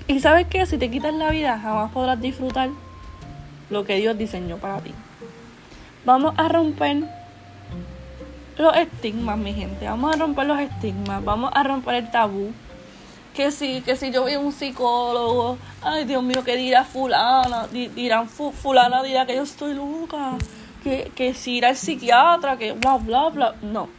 Y 0.05 0.19
sabes 0.19 0.45
que 0.45 0.67
si 0.67 0.77
te 0.77 0.91
quitas 0.91 1.15
la 1.15 1.31
vida 1.31 1.57
jamás 1.57 1.91
podrás 1.91 2.21
disfrutar 2.21 2.69
lo 3.71 3.85
que 3.85 3.95
Dios 3.95 4.19
diseñó 4.19 4.57
para 4.57 4.81
ti. 4.81 4.93
Vamos 6.05 6.35
a 6.37 6.47
romper 6.47 7.05
los 8.59 8.75
estigmas, 8.75 9.37
mi 9.39 9.55
gente. 9.55 9.85
Vamos 9.85 10.13
a 10.13 10.19
romper 10.19 10.45
los 10.45 10.59
estigmas. 10.59 11.25
Vamos 11.25 11.51
a 11.55 11.63
romper 11.63 11.95
el 11.95 12.11
tabú. 12.11 12.51
Que 13.33 13.51
si, 13.51 13.81
que 13.81 13.95
si 13.95 14.11
yo 14.11 14.25
vi 14.25 14.35
un 14.35 14.51
psicólogo, 14.51 15.57
ay 15.81 16.05
Dios 16.05 16.21
mío, 16.21 16.43
que 16.43 16.55
dirá 16.55 16.83
fulana, 16.83 17.65
dirán 17.67 18.29
fulana 18.29 19.01
dirá 19.01 19.25
que 19.25 19.35
yo 19.35 19.43
estoy 19.43 19.73
loca, 19.73 20.37
que, 20.83 21.11
que 21.15 21.33
si 21.33 21.57
irá 21.57 21.69
al 21.69 21.77
psiquiatra, 21.77 22.57
que 22.57 22.73
bla 22.73 22.97
bla 22.97 23.29
bla. 23.29 23.55
No. 23.61 23.89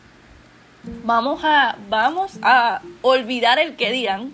Vamos 1.05 1.45
a, 1.45 1.77
vamos 1.89 2.39
a 2.43 2.81
olvidar 3.03 3.59
el 3.59 3.77
que 3.77 3.93
dirán 3.93 4.33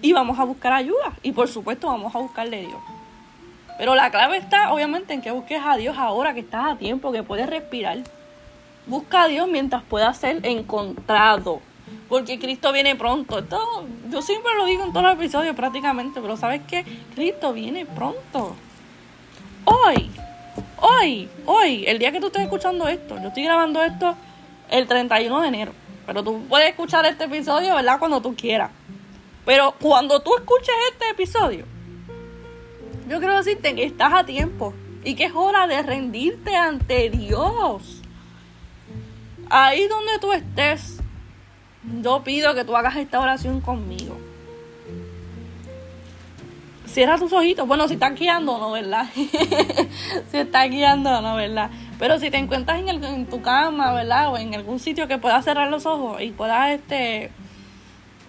y 0.00 0.12
vamos 0.12 0.38
a 0.38 0.44
buscar 0.44 0.72
ayuda. 0.72 1.12
Y 1.22 1.32
por 1.32 1.48
supuesto 1.48 1.88
vamos 1.88 2.14
a 2.14 2.18
buscarle 2.18 2.60
Dios. 2.60 2.80
Pero 3.78 3.94
la 3.94 4.10
clave 4.10 4.38
está, 4.38 4.72
obviamente, 4.72 5.12
en 5.12 5.20
que 5.20 5.30
busques 5.30 5.60
a 5.62 5.76
Dios 5.76 5.96
ahora 5.98 6.32
que 6.32 6.40
estás 6.40 6.72
a 6.72 6.76
tiempo, 6.76 7.12
que 7.12 7.22
puedes 7.22 7.46
respirar. 7.46 7.98
Busca 8.86 9.24
a 9.24 9.28
Dios 9.28 9.48
mientras 9.48 9.82
pueda 9.82 10.12
ser 10.14 10.44
encontrado. 10.46 11.60
Porque 12.08 12.38
Cristo 12.38 12.72
viene 12.72 12.96
pronto. 12.96 13.38
Esto, 13.40 13.84
yo 14.10 14.22
siempre 14.22 14.54
lo 14.56 14.64
digo 14.64 14.84
en 14.84 14.92
todos 14.92 15.04
los 15.04 15.14
episodios 15.14 15.54
prácticamente, 15.54 16.20
pero 16.20 16.36
¿sabes 16.36 16.62
qué? 16.66 16.84
Cristo 17.14 17.52
viene 17.52 17.84
pronto. 17.84 18.56
Hoy, 19.64 20.10
hoy, 20.86 21.28
hoy, 21.46 21.84
el 21.86 21.98
día 21.98 22.12
que 22.12 22.20
tú 22.20 22.26
estés 22.26 22.42
escuchando 22.42 22.86
esto, 22.88 23.20
yo 23.20 23.28
estoy 23.28 23.44
grabando 23.44 23.82
esto 23.82 24.16
el 24.70 24.86
31 24.86 25.40
de 25.40 25.48
enero. 25.48 25.72
Pero 26.06 26.22
tú 26.22 26.44
puedes 26.48 26.68
escuchar 26.68 27.04
este 27.06 27.24
episodio, 27.24 27.74
¿verdad? 27.74 27.98
Cuando 27.98 28.20
tú 28.20 28.34
quieras. 28.36 28.70
Pero 29.44 29.74
cuando 29.80 30.20
tú 30.20 30.36
escuches 30.36 30.74
este 30.92 31.10
episodio, 31.10 31.64
yo 33.08 33.18
quiero 33.18 33.36
decirte 33.36 33.74
que 33.74 33.84
estás 33.84 34.12
a 34.12 34.24
tiempo 34.24 34.74
y 35.04 35.14
que 35.14 35.24
es 35.24 35.32
hora 35.34 35.66
de 35.66 35.82
rendirte 35.82 36.54
ante 36.54 37.10
Dios. 37.10 38.02
Ahí 39.50 39.86
donde 39.86 40.18
tú 40.20 40.32
estés, 40.32 41.00
yo 42.02 42.22
pido 42.24 42.54
que 42.54 42.64
tú 42.64 42.76
hagas 42.76 42.96
esta 42.96 43.20
oración 43.20 43.60
conmigo. 43.60 44.16
Cierra 46.96 47.18
tus 47.18 47.30
ojitos. 47.30 47.68
Bueno, 47.68 47.86
si 47.88 47.92
estás 47.92 48.18
guiando 48.18 48.56
no, 48.56 48.70
¿verdad? 48.72 49.04
si 50.30 50.38
estás 50.38 50.70
guiando 50.70 51.20
no, 51.20 51.36
¿verdad? 51.36 51.68
Pero 51.98 52.18
si 52.18 52.30
te 52.30 52.38
encuentras 52.38 52.78
en, 52.78 52.88
en, 53.04 53.26
tu 53.26 53.42
cama, 53.42 53.92
¿verdad? 53.92 54.32
O 54.32 54.38
en 54.38 54.54
algún 54.54 54.80
sitio 54.80 55.06
que 55.06 55.18
puedas 55.18 55.44
cerrar 55.44 55.68
los 55.68 55.84
ojos 55.84 56.22
y 56.22 56.30
puedas, 56.30 56.70
este, 56.70 57.30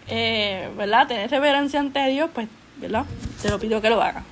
eh, 0.10 0.70
¿verdad? 0.76 1.08
Tener 1.08 1.32
reverencia 1.32 1.80
ante 1.80 2.06
Dios, 2.10 2.30
pues, 2.34 2.50
¿verdad? 2.76 3.06
Te 3.42 3.50
lo 3.50 3.58
pido 3.58 3.80
que 3.80 3.90
lo 3.90 4.02
hagas. 4.02 4.26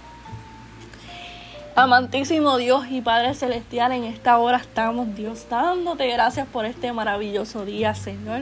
Amantísimo 1.78 2.58
Dios 2.58 2.88
y 2.92 3.00
Padre 3.00 3.36
Celestial, 3.36 3.94
en 3.94 4.04
esta 4.04 4.38
hora 4.38 4.58
estamos, 4.58 5.16
Dios, 5.16 5.48
dándote 5.50 6.10
gracias 6.10 6.46
por 6.46 6.66
este 6.66 6.92
maravilloso 6.92 7.64
día, 7.64 7.96
Señor. 7.96 8.42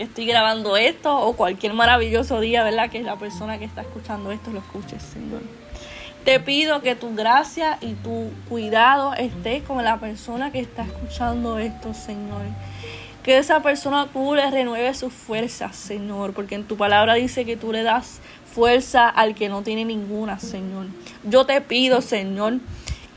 Estoy 0.00 0.24
grabando 0.24 0.78
esto 0.78 1.14
o 1.14 1.34
cualquier 1.34 1.74
maravilloso 1.74 2.40
día, 2.40 2.64
¿verdad? 2.64 2.88
Que 2.88 3.02
la 3.02 3.16
persona 3.16 3.58
que 3.58 3.66
está 3.66 3.82
escuchando 3.82 4.32
esto 4.32 4.50
lo 4.50 4.60
escuche, 4.60 4.98
Señor. 4.98 5.42
Te 6.24 6.40
pido 6.40 6.80
que 6.80 6.96
tu 6.96 7.14
gracia 7.14 7.76
y 7.82 7.92
tu 7.92 8.30
cuidado 8.48 9.12
esté 9.12 9.60
con 9.60 9.84
la 9.84 10.00
persona 10.00 10.52
que 10.52 10.60
está 10.60 10.84
escuchando 10.84 11.58
esto, 11.58 11.92
Señor. 11.92 12.44
Que 13.22 13.36
esa 13.36 13.62
persona 13.62 14.08
tú 14.10 14.34
le 14.34 14.50
renueve 14.50 14.94
sus 14.94 15.12
fuerzas, 15.12 15.76
Señor, 15.76 16.32
porque 16.32 16.54
en 16.54 16.64
tu 16.64 16.78
palabra 16.78 17.12
dice 17.16 17.44
que 17.44 17.58
tú 17.58 17.70
le 17.70 17.82
das 17.82 18.20
fuerza 18.54 19.06
al 19.06 19.34
que 19.34 19.50
no 19.50 19.60
tiene 19.60 19.84
ninguna, 19.84 20.38
Señor. 20.38 20.86
Yo 21.24 21.44
te 21.44 21.60
pido, 21.60 22.00
Señor, 22.00 22.54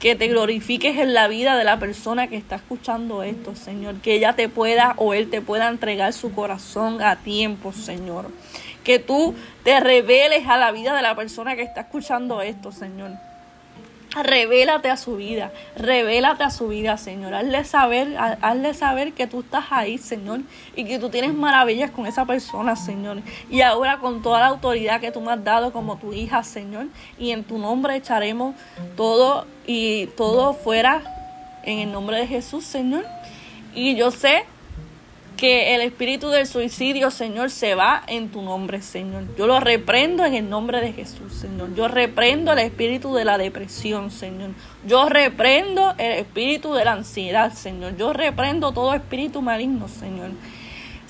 que 0.04 0.18
te 0.18 0.28
glorifiques 0.28 0.98
en 0.98 1.14
la 1.14 1.30
vida 1.30 1.56
de 1.56 1.64
la 1.64 1.80
persona 1.80 2.28
que 2.28 2.36
está 2.36 2.58
escuchando 2.58 3.24
esto, 3.24 3.56
Señor. 3.56 4.02
Que 4.02 4.16
ella 4.16 4.34
te 4.34 4.50
pueda 4.50 4.96
o 4.98 5.14
él 5.14 5.30
te 5.30 5.40
pueda 5.40 5.70
entregar 5.70 6.12
su 6.12 6.34
corazón 6.34 7.02
a 7.02 7.16
tiempo, 7.16 7.72
Señor. 7.72 8.30
Que 8.84 9.00
tú 9.00 9.34
te 9.64 9.80
reveles 9.80 10.46
a 10.46 10.58
la 10.58 10.74
vida 10.74 10.94
de 10.94 11.02
la 11.02 11.16
persona 11.16 11.56
que 11.56 11.62
está 11.62 11.80
escuchando 11.80 12.42
esto, 12.42 12.74
Señor. 12.74 13.12
Revélate 14.22 14.90
a 14.90 14.98
su 14.98 15.16
vida, 15.16 15.52
revélate 15.76 16.44
a 16.44 16.52
su 16.52 16.68
vida, 16.68 16.98
Señor. 16.98 17.34
Hazle 17.34 17.64
saber, 17.64 18.16
hazle 18.18 18.74
saber 18.76 19.14
que 19.14 19.26
tú 19.26 19.40
estás 19.40 19.66
ahí, 19.72 19.98
Señor, 19.98 20.42
y 20.76 20.86
que 20.86 21.00
tú 21.00 21.10
tienes 21.10 21.34
maravillas 21.34 21.90
con 21.90 22.06
esa 22.06 22.26
persona, 22.26 22.76
Señor. 22.76 23.22
Y 23.50 23.62
ahora 23.62 23.98
con 23.98 24.22
toda 24.22 24.40
la 24.40 24.48
autoridad 24.48 25.02
que 25.02 25.12
tú 25.12 25.22
me 25.22 25.32
has 25.32 25.44
dado 25.44 25.74
como 25.74 25.98
tu 25.98 26.14
hija, 26.14 26.44
Señor, 26.44 26.88
y 27.18 27.32
en 27.32 27.44
tu 27.44 27.58
nombre 27.58 27.96
echaremos 27.96 28.56
todo 28.96 29.48
y 29.66 30.08
todo 30.18 30.54
fuera 30.54 31.02
en 31.64 31.80
el 31.80 31.92
nombre 31.92 32.18
de 32.18 32.28
Jesús, 32.28 32.66
Señor. 32.66 33.06
Y 33.74 33.96
yo 33.96 34.12
sé 34.12 34.46
que 35.38 35.76
el 35.76 35.82
espíritu 35.82 36.30
del 36.30 36.48
suicidio, 36.48 37.12
Señor, 37.12 37.50
se 37.50 37.76
va 37.76 38.04
en 38.08 38.30
tu 38.30 38.42
nombre, 38.42 38.82
Señor. 38.82 39.24
Yo 39.38 39.48
lo 39.48 39.60
reprendo 39.60 40.26
en 40.26 40.34
el 40.34 40.50
nombre 40.50 40.80
de 40.82 40.94
Jesús, 40.94 41.34
Señor. 41.34 41.74
Yo 41.76 41.88
reprendo 41.88 42.54
el 42.54 42.60
espíritu 42.60 43.14
de 43.14 43.26
la 43.26 43.38
depresión, 43.38 44.12
Señor. 44.12 44.52
Yo 44.86 45.10
reprendo 45.10 45.94
el 45.98 46.20
espíritu 46.20 46.74
de 46.74 46.86
la 46.86 46.94
ansiedad, 46.94 47.54
Señor. 47.54 47.98
Yo 47.98 48.14
reprendo 48.14 48.72
todo 48.72 48.94
espíritu 48.94 49.42
maligno, 49.42 49.88
Señor 49.88 50.32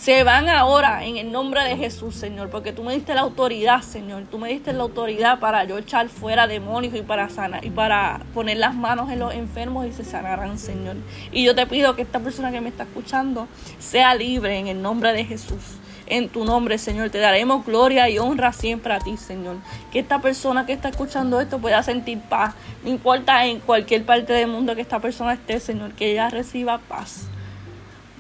se 0.04 0.26
van 0.26 0.50
ahora 0.50 1.06
en 1.06 1.16
el 1.16 1.32
nombre 1.32 1.64
de 1.64 1.78
Jesús, 1.78 2.14
Señor, 2.14 2.50
porque 2.50 2.74
tú 2.74 2.84
me 2.84 2.94
diste 2.94 3.16
la 3.16 3.22
autoridad, 3.22 3.82
Señor. 3.82 4.24
Tú 4.30 4.38
me 4.38 4.50
diste 4.50 4.74
la 4.74 4.84
autoridad 4.84 5.40
para 5.40 5.64
yo 5.64 5.78
echar 5.78 6.10
fuera 6.10 6.46
demonios 6.46 6.94
y 6.94 7.04
para 7.04 7.30
sanar 7.30 7.64
y 7.64 7.70
para 7.70 8.20
poner 8.34 8.58
las 8.58 8.76
manos 8.76 9.10
en 9.10 9.20
los 9.20 9.34
enfermos 9.34 9.88
y 9.88 9.94
se 9.94 10.04
sanarán, 10.04 10.60
Señor. 10.60 10.98
Y 11.32 11.46
yo 11.46 11.56
te 11.56 11.66
pido 11.68 11.96
que 11.96 12.02
esta 12.02 12.20
persona 12.20 12.52
que 12.52 12.60
me 12.60 12.68
está 12.68 12.84
escuchando 12.84 13.48
sea 13.80 14.14
libre 14.14 14.58
en 14.58 14.68
el 14.68 14.82
nombre 14.82 15.14
de 15.14 15.24
Jesús. 15.24 15.78
en 16.06 16.28
tu 16.28 16.44
nombre, 16.44 16.78
Señor. 16.80 17.10
Te 17.10 17.20
daremos 17.20 17.66
gloria 17.66 18.10
y 18.10 18.20
honra 18.20 18.52
siempre 18.52 18.92
a 18.92 19.00
ti, 19.00 19.16
Señor. 19.16 19.56
Que 19.94 20.00
esta 20.00 20.20
persona 20.20 20.66
que 20.66 20.74
está 20.74 20.90
escuchando 20.90 21.40
esto 21.40 21.60
pueda 21.60 21.82
sentir 21.82 22.20
paz. 22.20 22.56
No 22.84 22.90
importa 22.90 23.46
en 23.46 23.62
cualquier 23.62 24.04
parte 24.04 24.34
del 24.34 24.50
mundo 24.50 24.76
que 24.76 24.82
esta 24.82 25.00
persona 25.00 25.32
esté, 25.32 25.62
Señor, 25.62 25.94
que 25.94 26.12
ella 26.12 26.30
reciba 26.30 26.80
paz. 26.90 27.30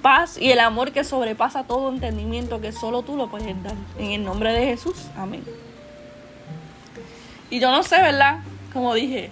Paz 0.04 0.38
y 0.38 0.52
el 0.52 0.60
amor 0.60 0.92
que 0.92 1.04
sobrepasa 1.04 1.63
todo 1.63 1.89
entendimiento 1.89 2.62
que 2.62 2.72
solo 2.72 3.02
tú 3.02 3.16
lo 3.16 3.32
puedes 3.32 3.63
dar. 3.63 3.74
En 3.98 4.12
el 4.12 4.24
nombre 4.24 4.54
de 4.54 4.66
Jesús. 4.66 5.08
Amén. 5.18 5.44
Y 7.50 7.60
yo 7.60 7.72
no 7.72 7.82
sé, 7.82 7.96
¿verdad? 7.98 8.42
Como 8.72 8.94
dije, 8.94 9.32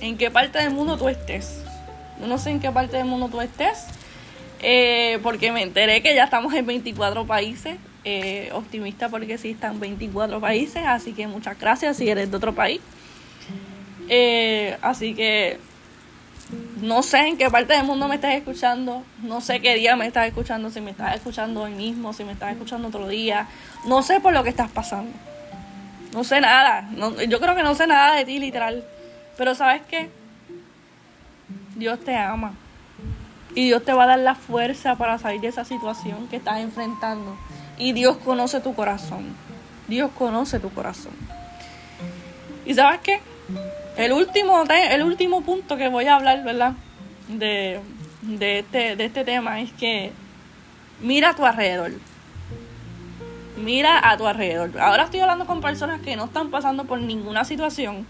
en 0.00 0.18
qué 0.18 0.30
parte 0.30 0.58
del 0.58 0.70
mundo 0.70 0.98
tú 0.98 1.08
estés. 1.08 1.62
Yo 2.20 2.26
no 2.26 2.38
sé 2.38 2.50
en 2.50 2.60
qué 2.60 2.70
parte 2.70 2.96
del 2.96 3.06
mundo 3.06 3.28
tú 3.28 3.40
estés. 3.40 3.86
Eh, 4.60 5.18
porque 5.22 5.52
me 5.52 5.62
enteré 5.62 6.02
que 6.02 6.14
ya 6.14 6.24
estamos 6.24 6.52
en 6.54 6.66
24 6.66 7.26
países. 7.26 7.76
Eh, 8.04 8.50
optimista 8.52 9.08
porque 9.08 9.38
sí 9.38 9.52
están 9.52 9.78
24 9.78 10.40
países. 10.40 10.82
Así 10.86 11.12
que 11.12 11.26
muchas 11.26 11.58
gracias 11.58 11.96
si 11.96 12.08
eres 12.08 12.30
de 12.30 12.36
otro 12.36 12.54
país. 12.54 12.80
Eh, 14.08 14.76
así 14.82 15.14
que 15.14 15.58
no 16.84 17.02
sé 17.02 17.28
en 17.28 17.38
qué 17.38 17.50
parte 17.50 17.72
del 17.72 17.84
mundo 17.84 18.08
me 18.08 18.16
estás 18.16 18.34
escuchando. 18.34 19.02
No 19.22 19.40
sé 19.40 19.60
qué 19.60 19.74
día 19.74 19.96
me 19.96 20.06
estás 20.06 20.28
escuchando. 20.28 20.70
Si 20.70 20.82
me 20.82 20.90
estás 20.90 21.16
escuchando 21.16 21.62
hoy 21.62 21.72
mismo. 21.72 22.12
Si 22.12 22.24
me 22.24 22.32
estás 22.32 22.52
escuchando 22.52 22.88
otro 22.88 23.08
día. 23.08 23.46
No 23.86 24.02
sé 24.02 24.20
por 24.20 24.34
lo 24.34 24.42
que 24.42 24.50
estás 24.50 24.70
pasando. 24.70 25.10
No 26.12 26.24
sé 26.24 26.42
nada. 26.42 26.86
yo 27.26 27.40
creo 27.40 27.56
que 27.56 27.62
no 27.62 27.74
sé 27.74 27.86
nada 27.86 28.14
de 28.16 28.26
ti, 28.26 28.38
literal. 28.38 28.84
Pero 29.38 29.54
¿sabes 29.54 29.80
qué? 29.88 30.10
Dios 31.74 31.98
te 32.00 32.14
ama. 32.16 32.52
Y 33.54 33.64
Dios 33.64 33.82
te 33.82 33.94
va 33.94 34.04
a 34.04 34.08
dar 34.08 34.18
la 34.18 34.34
fuerza 34.34 34.96
para 34.96 35.18
salir 35.18 35.40
de 35.40 35.48
esa 35.48 35.64
situación 35.64 36.28
que 36.28 36.36
estás 36.36 36.58
enfrentando. 36.58 37.34
Y 37.78 37.92
Dios 37.92 38.18
conoce 38.18 38.60
tu 38.60 38.74
corazón. 38.74 39.34
Dios 39.88 40.10
conoce 40.18 40.60
tu 40.60 40.68
corazón. 40.68 41.14
¿Y 42.66 42.74
sabes 42.74 43.00
qué? 43.02 43.20
El 43.96 44.12
último, 44.12 44.64
el 44.68 45.02
último 45.02 45.42
punto 45.42 45.76
que 45.76 45.88
voy 45.88 46.06
a 46.06 46.16
hablar, 46.16 46.42
¿verdad? 46.42 46.72
De, 47.28 47.80
de, 48.22 48.58
este, 48.60 48.96
de 48.96 49.04
este 49.04 49.24
tema 49.24 49.60
es 49.60 49.72
que 49.72 50.10
mira 51.00 51.30
a 51.30 51.34
tu 51.34 51.44
alrededor. 51.44 51.92
Mira 53.56 54.10
a 54.10 54.16
tu 54.16 54.26
alrededor. 54.26 54.78
Ahora 54.80 55.04
estoy 55.04 55.20
hablando 55.20 55.46
con 55.46 55.60
personas 55.60 56.00
que 56.00 56.16
no 56.16 56.24
están 56.24 56.50
pasando 56.50 56.84
por 56.84 57.00
ninguna 57.00 57.44
situación 57.44 58.04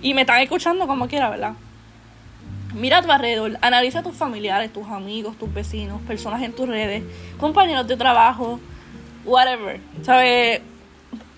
y 0.00 0.14
me 0.14 0.22
están 0.22 0.40
escuchando 0.40 0.86
como 0.86 1.06
quiera, 1.06 1.28
¿verdad? 1.28 1.52
Mira 2.74 2.98
a 2.98 3.02
tu 3.02 3.10
alrededor, 3.10 3.58
analiza 3.60 4.00
a 4.00 4.02
tus 4.02 4.14
familiares, 4.14 4.72
tus 4.72 4.86
amigos, 4.88 5.36
tus 5.36 5.52
vecinos, 5.52 6.00
personas 6.02 6.42
en 6.42 6.52
tus 6.52 6.68
redes, 6.68 7.02
compañeros 7.38 7.86
de 7.86 7.96
trabajo, 7.96 8.58
whatever. 9.24 9.80
¿Sabes? 10.02 10.62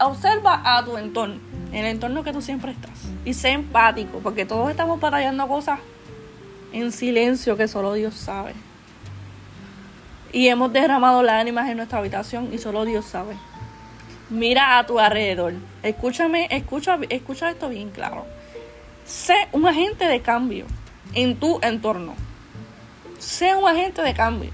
Observa 0.01 0.63
a 0.65 0.85
tu 0.85 0.97
entorno, 0.97 1.39
el 1.73 1.85
entorno 1.85 2.25
que 2.25 2.33
tú 2.33 2.41
siempre 2.41 2.73
estás. 2.73 3.11
Y 3.25 3.35
sé 3.35 3.51
empático, 3.51 4.21
porque 4.21 4.47
todos 4.47 4.71
estamos 4.71 4.99
batallando 4.99 5.47
cosas 5.47 5.79
en 6.73 6.91
silencio 6.91 7.57
que 7.57 7.69
solo 7.69 7.93
Dios 7.93 8.15
sabe. 8.15 8.55
Y 10.33 10.49
hemos 10.49 10.73
derramado 10.73 11.23
lágrimas 11.23 11.69
en 11.69 11.77
nuestra 11.77 11.99
habitación 11.99 12.49
y 12.53 12.59
solo 12.59 12.85
Dios 12.85 13.05
sabe. 13.05 13.37
Mira 14.31 14.79
a 14.79 14.87
tu 14.87 14.99
alrededor. 14.99 15.55
Escúchame, 15.83 16.47
escucha, 16.51 16.99
escucha 17.09 17.51
esto 17.51 17.69
bien 17.69 17.91
claro. 17.91 18.25
Sé 19.05 19.49
un 19.53 19.67
agente 19.67 20.07
de 20.07 20.23
cambio 20.23 20.67
en 21.15 21.37
tu 21.37 21.59
entorno. 21.63 22.15
Sea 23.19 23.59
un 23.59 23.69
agente 23.69 24.03
de 24.03 24.15
cambio. 24.15 24.51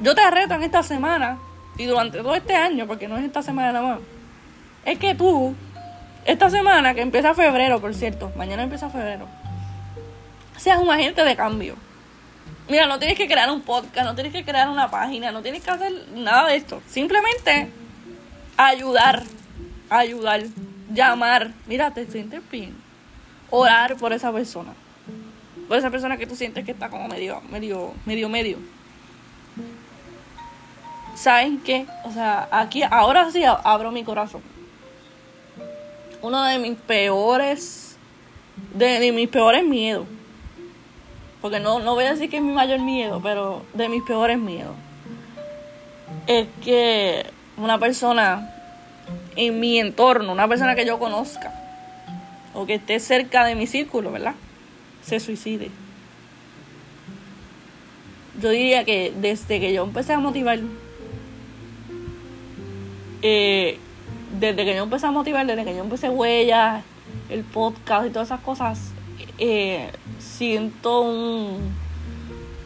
Yo 0.00 0.14
te 0.14 0.30
reto 0.30 0.54
en 0.54 0.62
esta 0.62 0.82
semana 0.82 1.38
y 1.76 1.84
durante 1.84 2.18
todo 2.18 2.34
este 2.34 2.56
año, 2.56 2.86
porque 2.86 3.06
no 3.06 3.18
es 3.18 3.24
esta 3.24 3.42
semana 3.42 3.72
nada 3.72 3.86
más, 3.86 3.98
es 4.84 4.98
que 4.98 5.14
tú, 5.14 5.54
esta 6.24 6.50
semana 6.50 6.94
que 6.94 7.00
empieza 7.00 7.34
febrero, 7.34 7.80
por 7.80 7.94
cierto, 7.94 8.32
mañana 8.36 8.62
empieza 8.62 8.90
febrero, 8.90 9.26
seas 10.56 10.78
un 10.78 10.90
agente 10.90 11.24
de 11.24 11.36
cambio. 11.36 11.76
Mira, 12.68 12.86
no 12.86 12.98
tienes 12.98 13.18
que 13.18 13.26
crear 13.26 13.50
un 13.50 13.62
podcast, 13.62 14.06
no 14.06 14.14
tienes 14.14 14.32
que 14.32 14.44
crear 14.44 14.68
una 14.68 14.90
página, 14.90 15.32
no 15.32 15.42
tienes 15.42 15.62
que 15.62 15.70
hacer 15.70 15.92
nada 16.14 16.48
de 16.48 16.56
esto. 16.56 16.80
Simplemente 16.86 17.68
ayudar, 18.56 19.24
ayudar, 19.88 20.42
llamar. 20.92 21.50
Mira, 21.66 21.92
te 21.92 22.06
sientes 22.06 22.40
bien. 22.48 22.76
Orar 23.50 23.96
por 23.96 24.12
esa 24.12 24.30
persona 24.32 24.72
por 25.70 25.78
esa 25.78 25.88
persona 25.88 26.16
que 26.16 26.26
tú 26.26 26.34
sientes 26.34 26.64
que 26.64 26.72
está 26.72 26.90
como 26.90 27.06
medio, 27.06 27.40
medio, 27.48 27.94
medio, 28.04 28.28
medio. 28.28 28.58
¿Saben 31.14 31.60
qué? 31.60 31.86
O 32.02 32.10
sea, 32.10 32.48
aquí, 32.50 32.82
ahora 32.82 33.30
sí 33.30 33.44
abro 33.44 33.92
mi 33.92 34.02
corazón. 34.02 34.42
Uno 36.22 36.44
de 36.44 36.58
mis 36.58 36.76
peores, 36.78 37.96
de, 38.74 39.12
mis 39.12 39.28
peores 39.28 39.64
miedos. 39.64 40.06
Porque 41.40 41.60
no, 41.60 41.78
no 41.78 41.94
voy 41.94 42.04
a 42.04 42.12
decir 42.12 42.28
que 42.28 42.36
es 42.36 42.42
mi 42.42 42.52
mayor 42.52 42.80
miedo, 42.80 43.20
pero 43.22 43.64
de 43.72 43.88
mis 43.88 44.02
peores 44.02 44.38
miedos. 44.38 44.74
Es 46.26 46.46
que 46.62 47.26
una 47.56 47.78
persona 47.78 48.54
en 49.36 49.58
mi 49.58 49.78
entorno, 49.78 50.32
una 50.32 50.46
persona 50.48 50.74
que 50.74 50.84
yo 50.84 50.98
conozca, 50.98 51.54
o 52.52 52.66
que 52.66 52.74
esté 52.74 53.00
cerca 53.00 53.44
de 53.44 53.54
mi 53.54 53.66
círculo, 53.66 54.12
¿verdad? 54.12 54.34
se 55.02 55.20
suicide. 55.20 55.70
Yo 58.40 58.50
diría 58.50 58.84
que 58.84 59.12
desde 59.20 59.60
que 59.60 59.72
yo 59.72 59.84
empecé 59.84 60.12
a 60.12 60.20
motivar, 60.20 60.60
eh, 63.22 63.78
desde 64.38 64.64
que 64.64 64.74
yo 64.74 64.84
empecé 64.84 65.06
a 65.06 65.10
motivar, 65.10 65.46
desde 65.46 65.64
que 65.64 65.74
yo 65.74 65.82
empecé 65.82 66.08
huellas, 66.08 66.82
el 67.28 67.42
podcast 67.44 68.06
y 68.06 68.10
todas 68.10 68.28
esas 68.28 68.40
cosas, 68.40 68.92
eh, 69.38 69.90
siento 70.18 71.00
un, 71.00 71.74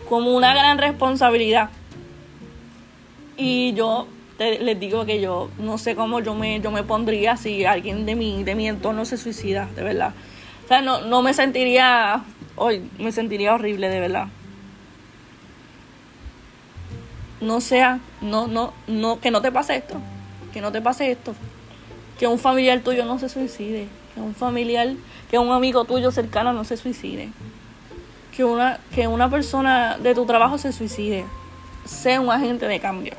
como 0.09 0.35
una 0.35 0.55
gran 0.55 0.79
responsabilidad. 0.79 1.71
Y 3.37 3.73
yo 3.75 4.07
les 4.39 4.79
digo 4.81 5.07
que 5.07 5.21
yo 5.21 5.51
no 5.59 5.79
sé 5.79 5.95
cómo 5.95 6.21
yo 6.21 6.35
me, 6.35 6.61
yo 6.61 6.71
me 6.71 6.83
pondría 6.83 7.37
si 7.37 7.65
alguien 7.65 8.05
de 8.07 8.15
mi, 8.15 8.43
de 8.45 8.55
mi 8.55 8.69
entorno 8.69 9.05
se 9.05 9.17
suicida, 9.17 9.69
de 9.75 9.83
verdad. 9.83 10.13
O 10.65 10.69
sea, 10.69 10.83
no, 10.83 11.03
no 11.03 11.23
me 11.23 11.35
sentiría, 11.35 12.25
hoy 12.57 12.91
me 12.99 13.13
sentiría 13.13 13.55
horrible, 13.55 13.89
de 13.89 14.01
verdad. 14.01 14.27
No 17.41 17.61
sea, 17.61 18.01
no, 18.23 18.47
no, 18.47 18.73
no, 18.87 19.21
que 19.21 19.31
no 19.31 19.43
te 19.43 19.53
pase 19.53 19.77
esto, 19.77 20.01
que 20.53 20.61
no 20.61 20.73
te 20.73 20.81
pase 20.81 21.11
esto. 21.11 21.35
Que 22.19 22.27
un 22.27 22.39
familiar 22.39 22.81
tuyo 22.81 23.05
no 23.05 23.19
se 23.19 23.29
suicide, 23.29 23.89
que 24.15 24.21
un 24.21 24.35
familiar, 24.35 24.89
que 25.31 25.39
un 25.39 25.51
amigo 25.51 25.85
tuyo 25.85 26.11
cercano 26.11 26.53
no 26.53 26.65
se 26.65 26.77
suicide. 26.77 27.31
Que 28.37 28.45
una, 28.45 28.81
que 28.95 29.07
una 29.07 29.31
persona 29.31 29.99
de 29.99 30.15
tu 30.15 30.27
trabajo 30.27 30.59
se 30.59 30.73
suicide. 30.73 31.25
Sé 31.85 32.19
un 32.19 32.31
agente 32.31 32.67
de 32.67 32.81
cambio. 32.81 33.15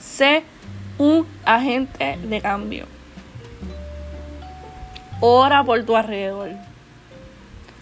Sé 0.00 0.44
un 0.98 1.26
agente 1.44 2.18
de 2.22 2.40
cambio. 2.40 2.86
Ora 5.20 5.64
por 5.64 5.82
tu 5.84 5.96
alrededor. 5.96 6.50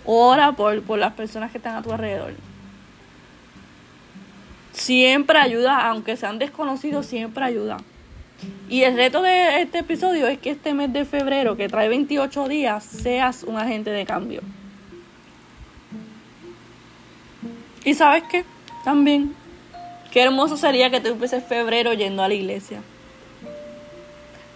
Ora 0.04 0.52
por, 0.52 0.82
por 0.82 0.98
las 0.98 1.14
personas 1.14 1.50
que 1.50 1.58
están 1.58 1.76
a 1.76 1.82
tu 1.82 1.92
alrededor. 1.92 2.34
Siempre 4.72 5.38
ayuda, 5.38 5.88
aunque 5.88 6.16
sean 6.16 6.38
desconocidos, 6.38 7.06
siempre 7.06 7.44
ayuda. 7.44 7.78
Y 8.68 8.82
el 8.82 8.96
reto 8.96 9.20
de 9.22 9.60
este 9.60 9.80
episodio 9.80 10.26
es 10.26 10.38
que 10.38 10.50
este 10.50 10.72
mes 10.72 10.92
de 10.92 11.04
febrero, 11.04 11.56
que 11.56 11.68
trae 11.68 11.88
28 11.88 12.48
días, 12.48 12.84
seas 12.84 13.42
un 13.42 13.58
agente 13.58 13.90
de 13.90 14.06
cambio. 14.06 14.40
Y 17.84 17.94
sabes 17.94 18.22
qué? 18.30 18.44
También, 18.84 19.34
qué 20.10 20.22
hermoso 20.22 20.56
sería 20.56 20.90
que 20.90 21.00
tú 21.00 21.08
empieces 21.08 21.44
febrero 21.44 21.92
yendo 21.92 22.22
a 22.22 22.28
la 22.28 22.34
iglesia. 22.34 22.80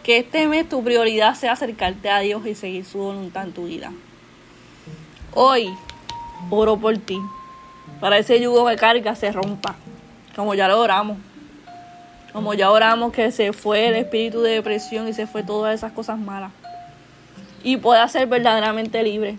Que 0.03 0.19
este 0.19 0.49
mes 0.49 0.67
tu 0.67 0.83
prioridad 0.83 1.35
sea 1.35 1.53
acercarte 1.53 2.09
a 2.09 2.21
Dios 2.21 2.47
y 2.47 2.55
seguir 2.55 2.87
su 2.87 2.99
voluntad 2.99 3.45
en 3.45 3.53
tu 3.53 3.67
vida. 3.67 3.93
Hoy 5.35 5.69
oro 6.49 6.79
por 6.79 6.97
ti. 6.97 7.19
Para 8.01 8.17
ese 8.17 8.41
yugo 8.41 8.67
que 8.67 8.77
carga 8.77 9.15
se 9.15 9.31
rompa. 9.33 9.77
Como 10.35 10.55
ya 10.55 10.69
lo 10.69 10.81
oramos. 10.81 11.19
Como 12.39 12.55
ya 12.55 12.71
oramos 12.71 13.13
que 13.13 13.33
se 13.33 13.53
fue 13.53 13.89
el 13.89 13.97
espíritu 13.97 14.43
de 14.43 14.53
depresión 14.53 15.09
y 15.09 15.13
se 15.13 15.27
fue 15.27 15.43
todas 15.43 15.75
esas 15.75 15.91
cosas 15.91 16.21
malas. 16.21 16.53
Y 17.65 17.79
pueda 17.79 18.07
ser 18.07 18.29
verdaderamente 18.29 19.03
libre. 19.03 19.39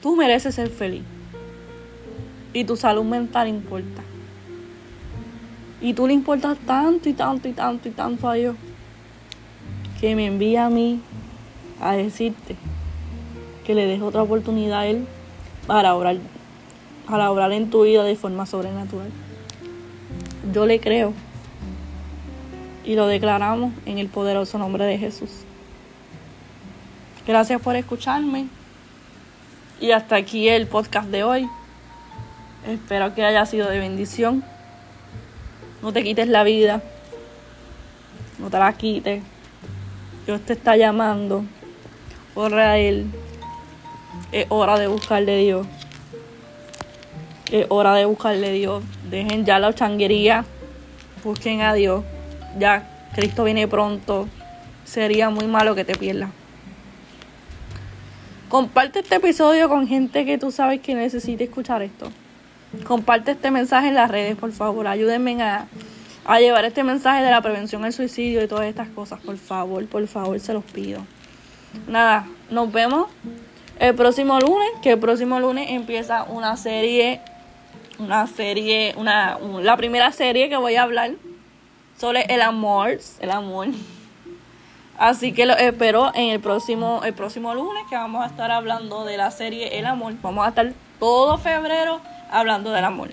Tú 0.00 0.14
mereces 0.14 0.54
ser 0.54 0.70
feliz. 0.70 1.02
Y 2.52 2.62
tu 2.62 2.76
salud 2.76 3.02
mental 3.02 3.48
importa. 3.48 4.02
Y 5.80 5.94
tú 5.94 6.06
le 6.06 6.12
importas 6.12 6.58
tanto 6.58 7.08
y 7.08 7.12
tanto 7.12 7.48
y 7.48 7.52
tanto 7.52 7.88
y 7.88 7.90
tanto 7.90 8.28
a 8.28 8.34
Dios 8.34 8.54
que 10.00 10.14
me 10.14 10.26
envía 10.26 10.66
a 10.66 10.70
mí 10.70 11.00
a 11.80 11.96
decirte 11.96 12.54
que 13.66 13.74
le 13.74 13.84
dejo 13.86 14.06
otra 14.06 14.22
oportunidad 14.22 14.78
a 14.78 14.86
Él 14.86 15.06
para 15.66 15.92
orar, 15.96 16.18
para 17.10 17.32
orar 17.32 17.50
en 17.50 17.68
tu 17.68 17.82
vida 17.82 18.04
de 18.04 18.14
forma 18.14 18.46
sobrenatural. 18.46 19.10
Yo 20.52 20.66
le 20.66 20.80
creo. 20.80 21.12
Y 22.84 22.96
lo 22.96 23.06
declaramos 23.06 23.72
en 23.86 23.98
el 23.98 24.08
poderoso 24.08 24.58
nombre 24.58 24.84
de 24.84 24.98
Jesús. 24.98 25.30
Gracias 27.26 27.60
por 27.62 27.76
escucharme. 27.76 28.48
Y 29.80 29.92
hasta 29.92 30.16
aquí 30.16 30.48
el 30.48 30.66
podcast 30.66 31.08
de 31.08 31.24
hoy. 31.24 31.48
Espero 32.68 33.14
que 33.14 33.24
haya 33.24 33.46
sido 33.46 33.68
de 33.70 33.78
bendición. 33.78 34.44
No 35.82 35.92
te 35.92 36.02
quites 36.02 36.28
la 36.28 36.44
vida. 36.44 36.82
No 38.38 38.50
te 38.50 38.58
la 38.58 38.72
quites. 38.74 39.22
Dios 40.26 40.40
te 40.42 40.52
está 40.52 40.76
llamando. 40.76 41.44
Ora 42.34 42.72
a 42.72 42.78
Él. 42.78 43.06
Es 44.32 44.46
hora 44.48 44.78
de 44.78 44.86
buscarle 44.86 45.38
Dios. 45.38 45.66
Es 47.50 47.66
hora 47.68 47.94
de 47.94 48.04
buscarle 48.04 48.48
a 48.48 48.52
Dios. 48.52 48.84
Dejen 49.10 49.44
ya 49.44 49.58
la 49.58 49.74
changuería. 49.74 50.44
Busquen 51.22 51.60
a 51.60 51.74
Dios. 51.74 52.04
Ya 52.58 53.08
Cristo 53.14 53.44
viene 53.44 53.68
pronto. 53.68 54.28
Sería 54.84 55.30
muy 55.30 55.46
malo 55.46 55.74
que 55.74 55.84
te 55.84 55.94
pierdas. 55.94 56.30
Comparte 58.48 59.00
este 59.00 59.16
episodio 59.16 59.68
con 59.68 59.86
gente 59.88 60.24
que 60.24 60.38
tú 60.38 60.50
sabes 60.50 60.80
que 60.80 60.94
necesite 60.94 61.44
escuchar 61.44 61.82
esto. 61.82 62.10
Comparte 62.86 63.32
este 63.32 63.50
mensaje 63.50 63.88
en 63.88 63.94
las 63.94 64.10
redes, 64.10 64.36
por 64.36 64.52
favor. 64.52 64.86
Ayúdenme 64.86 65.42
a, 65.42 65.66
a 66.24 66.40
llevar 66.40 66.64
este 66.64 66.84
mensaje 66.84 67.22
de 67.22 67.30
la 67.30 67.40
prevención 67.40 67.84
al 67.84 67.92
suicidio 67.92 68.42
y 68.42 68.48
todas 68.48 68.66
estas 68.66 68.88
cosas. 68.88 69.20
Por 69.20 69.36
favor, 69.38 69.86
por 69.86 70.06
favor, 70.06 70.38
se 70.40 70.52
los 70.52 70.64
pido. 70.64 71.04
Nada, 71.88 72.26
nos 72.50 72.72
vemos 72.72 73.08
el 73.78 73.94
próximo 73.94 74.38
lunes, 74.38 74.68
que 74.82 74.92
el 74.92 74.98
próximo 74.98 75.40
lunes 75.40 75.70
empieza 75.70 76.24
una 76.24 76.56
serie, 76.56 77.20
una 77.98 78.26
serie, 78.26 78.94
una, 78.96 79.38
la 79.38 79.76
primera 79.76 80.12
serie 80.12 80.48
que 80.48 80.56
voy 80.56 80.76
a 80.76 80.82
hablar 80.82 81.12
sobre 81.98 82.22
el 82.22 82.42
amor, 82.42 82.98
el 83.20 83.30
amor. 83.30 83.68
Así 84.98 85.32
que 85.32 85.44
lo 85.44 85.56
espero 85.56 86.12
en 86.14 86.30
el 86.30 86.40
próximo, 86.40 87.02
el 87.04 87.14
próximo 87.14 87.54
lunes 87.54 87.84
que 87.90 87.96
vamos 87.96 88.22
a 88.22 88.26
estar 88.26 88.50
hablando 88.50 89.04
de 89.04 89.16
la 89.16 89.30
serie 89.32 89.78
El 89.78 89.86
Amor. 89.86 90.14
Vamos 90.22 90.46
a 90.46 90.50
estar 90.50 90.72
todo 91.00 91.36
febrero 91.38 92.00
hablando 92.30 92.70
del 92.70 92.84
amor, 92.84 93.10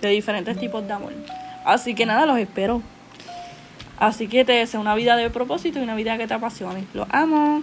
de 0.00 0.08
diferentes 0.08 0.58
tipos 0.58 0.86
de 0.86 0.92
amor. 0.94 1.12
Así 1.64 1.94
que 1.94 2.06
nada, 2.06 2.24
los 2.24 2.38
espero. 2.38 2.82
Así 3.98 4.28
que 4.28 4.46
te 4.46 4.52
deseo 4.52 4.80
una 4.80 4.94
vida 4.94 5.14
de 5.16 5.28
propósito 5.28 5.78
y 5.78 5.82
una 5.82 5.94
vida 5.94 6.16
que 6.16 6.26
te 6.26 6.32
apasione. 6.32 6.86
Los 6.94 7.06
amo. 7.10 7.62